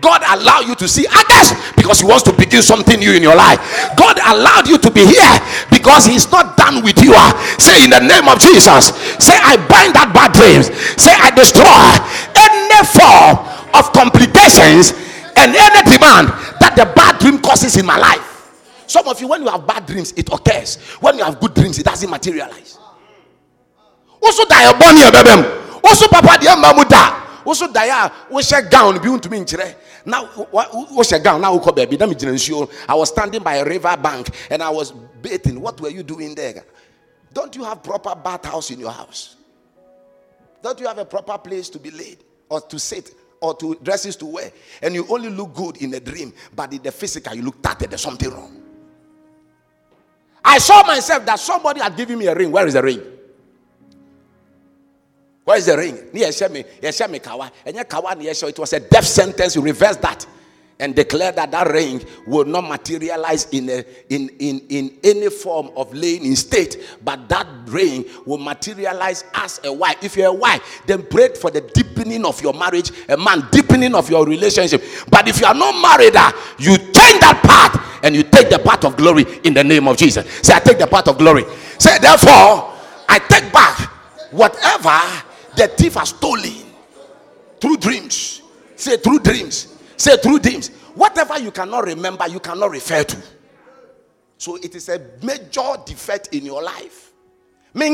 [0.01, 3.37] God allowed you to see others because He wants to begin something new in your
[3.37, 3.61] life.
[3.97, 5.37] God allowed you to be here
[5.71, 7.13] because He's not done with you.
[7.15, 8.97] Ah, say in the name of Jesus.
[9.21, 10.73] Say I bind that bad dreams.
[10.97, 11.93] Say I destroy
[12.37, 13.45] any form
[13.77, 14.97] of complications
[15.37, 18.27] and any demand that the bad dream causes in my life.
[18.87, 20.77] Some of you, when you have bad dreams, it occurs.
[20.99, 22.77] When you have good dreams, it doesn't materialize.
[24.21, 24.75] Also, die a
[25.83, 26.51] Also, papa, the
[27.45, 29.75] also die wohyɛ gown ntumi nkyerɛ na
[30.07, 34.63] wohyɛ gown na wokɔ baabi na megyina i was standing by a river bank and
[34.63, 34.93] i was
[35.23, 35.61] bathing.
[35.61, 36.65] What were you doing there?
[37.33, 39.37] Don't you have proper bath house in your house?
[40.63, 44.17] Don't you have a proper place to be laid or to sit or to dresses
[44.17, 44.51] to wear?
[44.83, 47.91] And you only look good in a dream but in the physical you look tattered.
[47.91, 48.63] There's something wrong.
[50.45, 52.51] I saw myself that somebody had given me a ring.
[52.51, 53.01] Where is the ring
[55.51, 55.99] Where's the ring?
[56.15, 56.29] It
[58.59, 59.57] was a death sentence.
[59.57, 60.25] You reverse that
[60.79, 65.73] and declare that that ring will not materialize in, a, in, in, in any form
[65.75, 69.97] of laying in state, but that ring will materialize as a wife.
[70.05, 73.97] If you're a wife, then pray for the deepening of your marriage, a man deepening
[73.97, 74.85] of your relationship.
[75.11, 76.31] But if you are not married, uh,
[76.61, 79.97] you change that path and you take the path of glory in the name of
[79.97, 80.25] Jesus.
[80.47, 81.43] Say, I take the path of glory.
[81.77, 82.73] Say, therefore,
[83.09, 83.91] I take back
[84.31, 85.27] whatever
[85.57, 86.53] the thief has stolen
[87.61, 88.43] through dreams.
[88.77, 89.77] Say through dreams.
[89.97, 90.69] Say through dreams.
[90.95, 93.17] Whatever you cannot remember, you cannot refer to.
[94.39, 97.13] So it is a major defect in your life.
[97.75, 97.89] How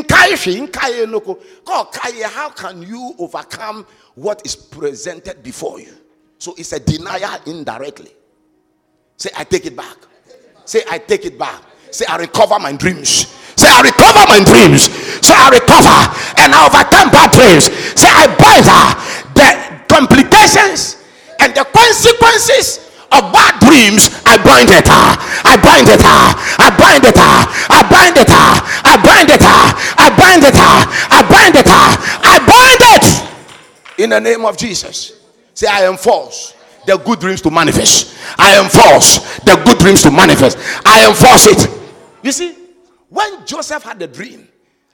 [2.51, 5.93] can you overcome what is presented before you?
[6.39, 8.13] So it's a denial indirectly.
[9.17, 9.97] Say, I take it back.
[10.65, 11.63] Say, I take it back.
[11.91, 13.27] Say, I recover my dreams.
[13.57, 14.93] Say, I recover my dreams.
[15.25, 15.99] Say, I recover
[16.45, 17.73] and I overcome bad dreams.
[17.97, 18.87] Say, I bind her
[19.33, 19.49] the
[19.89, 21.01] complications
[21.41, 24.13] and the consequences of bad dreams.
[24.29, 24.85] I bind it.
[24.87, 26.05] I bind it.
[26.05, 27.17] I bind it.
[27.17, 28.29] I bind it.
[28.29, 29.41] I bind it.
[29.41, 30.55] I bind it.
[30.55, 31.67] I bind it.
[31.67, 34.03] I bind it.
[34.03, 35.13] In the name of Jesus.
[35.55, 36.53] Say, I enforce
[36.87, 38.15] the good dreams to manifest.
[38.39, 40.59] I enforce the good dreams to manifest.
[40.85, 41.71] I enforce it.
[42.23, 42.55] You see,
[43.09, 44.49] when Joseph had a dream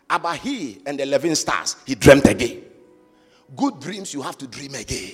[0.08, 2.62] about he and the 11 stars, he dreamt again.
[3.56, 5.12] Good dreams, you have to dream again.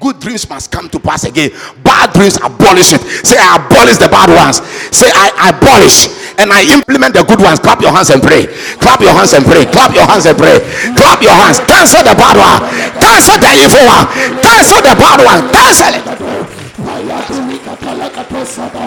[0.00, 1.50] Good dreams must come to pass again.
[1.84, 3.00] Bad dreams, abolish it.
[3.26, 4.64] Say, I abolish the bad ones.
[4.96, 6.08] Say, I abolish
[6.40, 7.60] and I implement the good ones.
[7.60, 8.48] Clap your hands and pray.
[8.80, 9.68] Clap your hands and pray.
[9.68, 10.56] Clap your hands and pray.
[10.96, 11.60] Clap your hands.
[11.68, 12.60] Cancel the bad one.
[12.96, 14.08] Cancel the evil one.
[14.40, 15.42] Cancel the bad one.
[15.52, 16.39] Cancel it.
[16.80, 18.84] Yakalakatosada,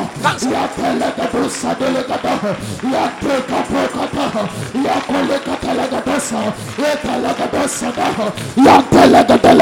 [0.54, 2.34] Yakalakatosa delegata,
[2.94, 4.26] Yakoka Prokata,
[4.86, 6.40] Yakolekatalagatasa,
[6.78, 8.06] Yakalakatosada,
[8.58, 9.54] Yakalakatala.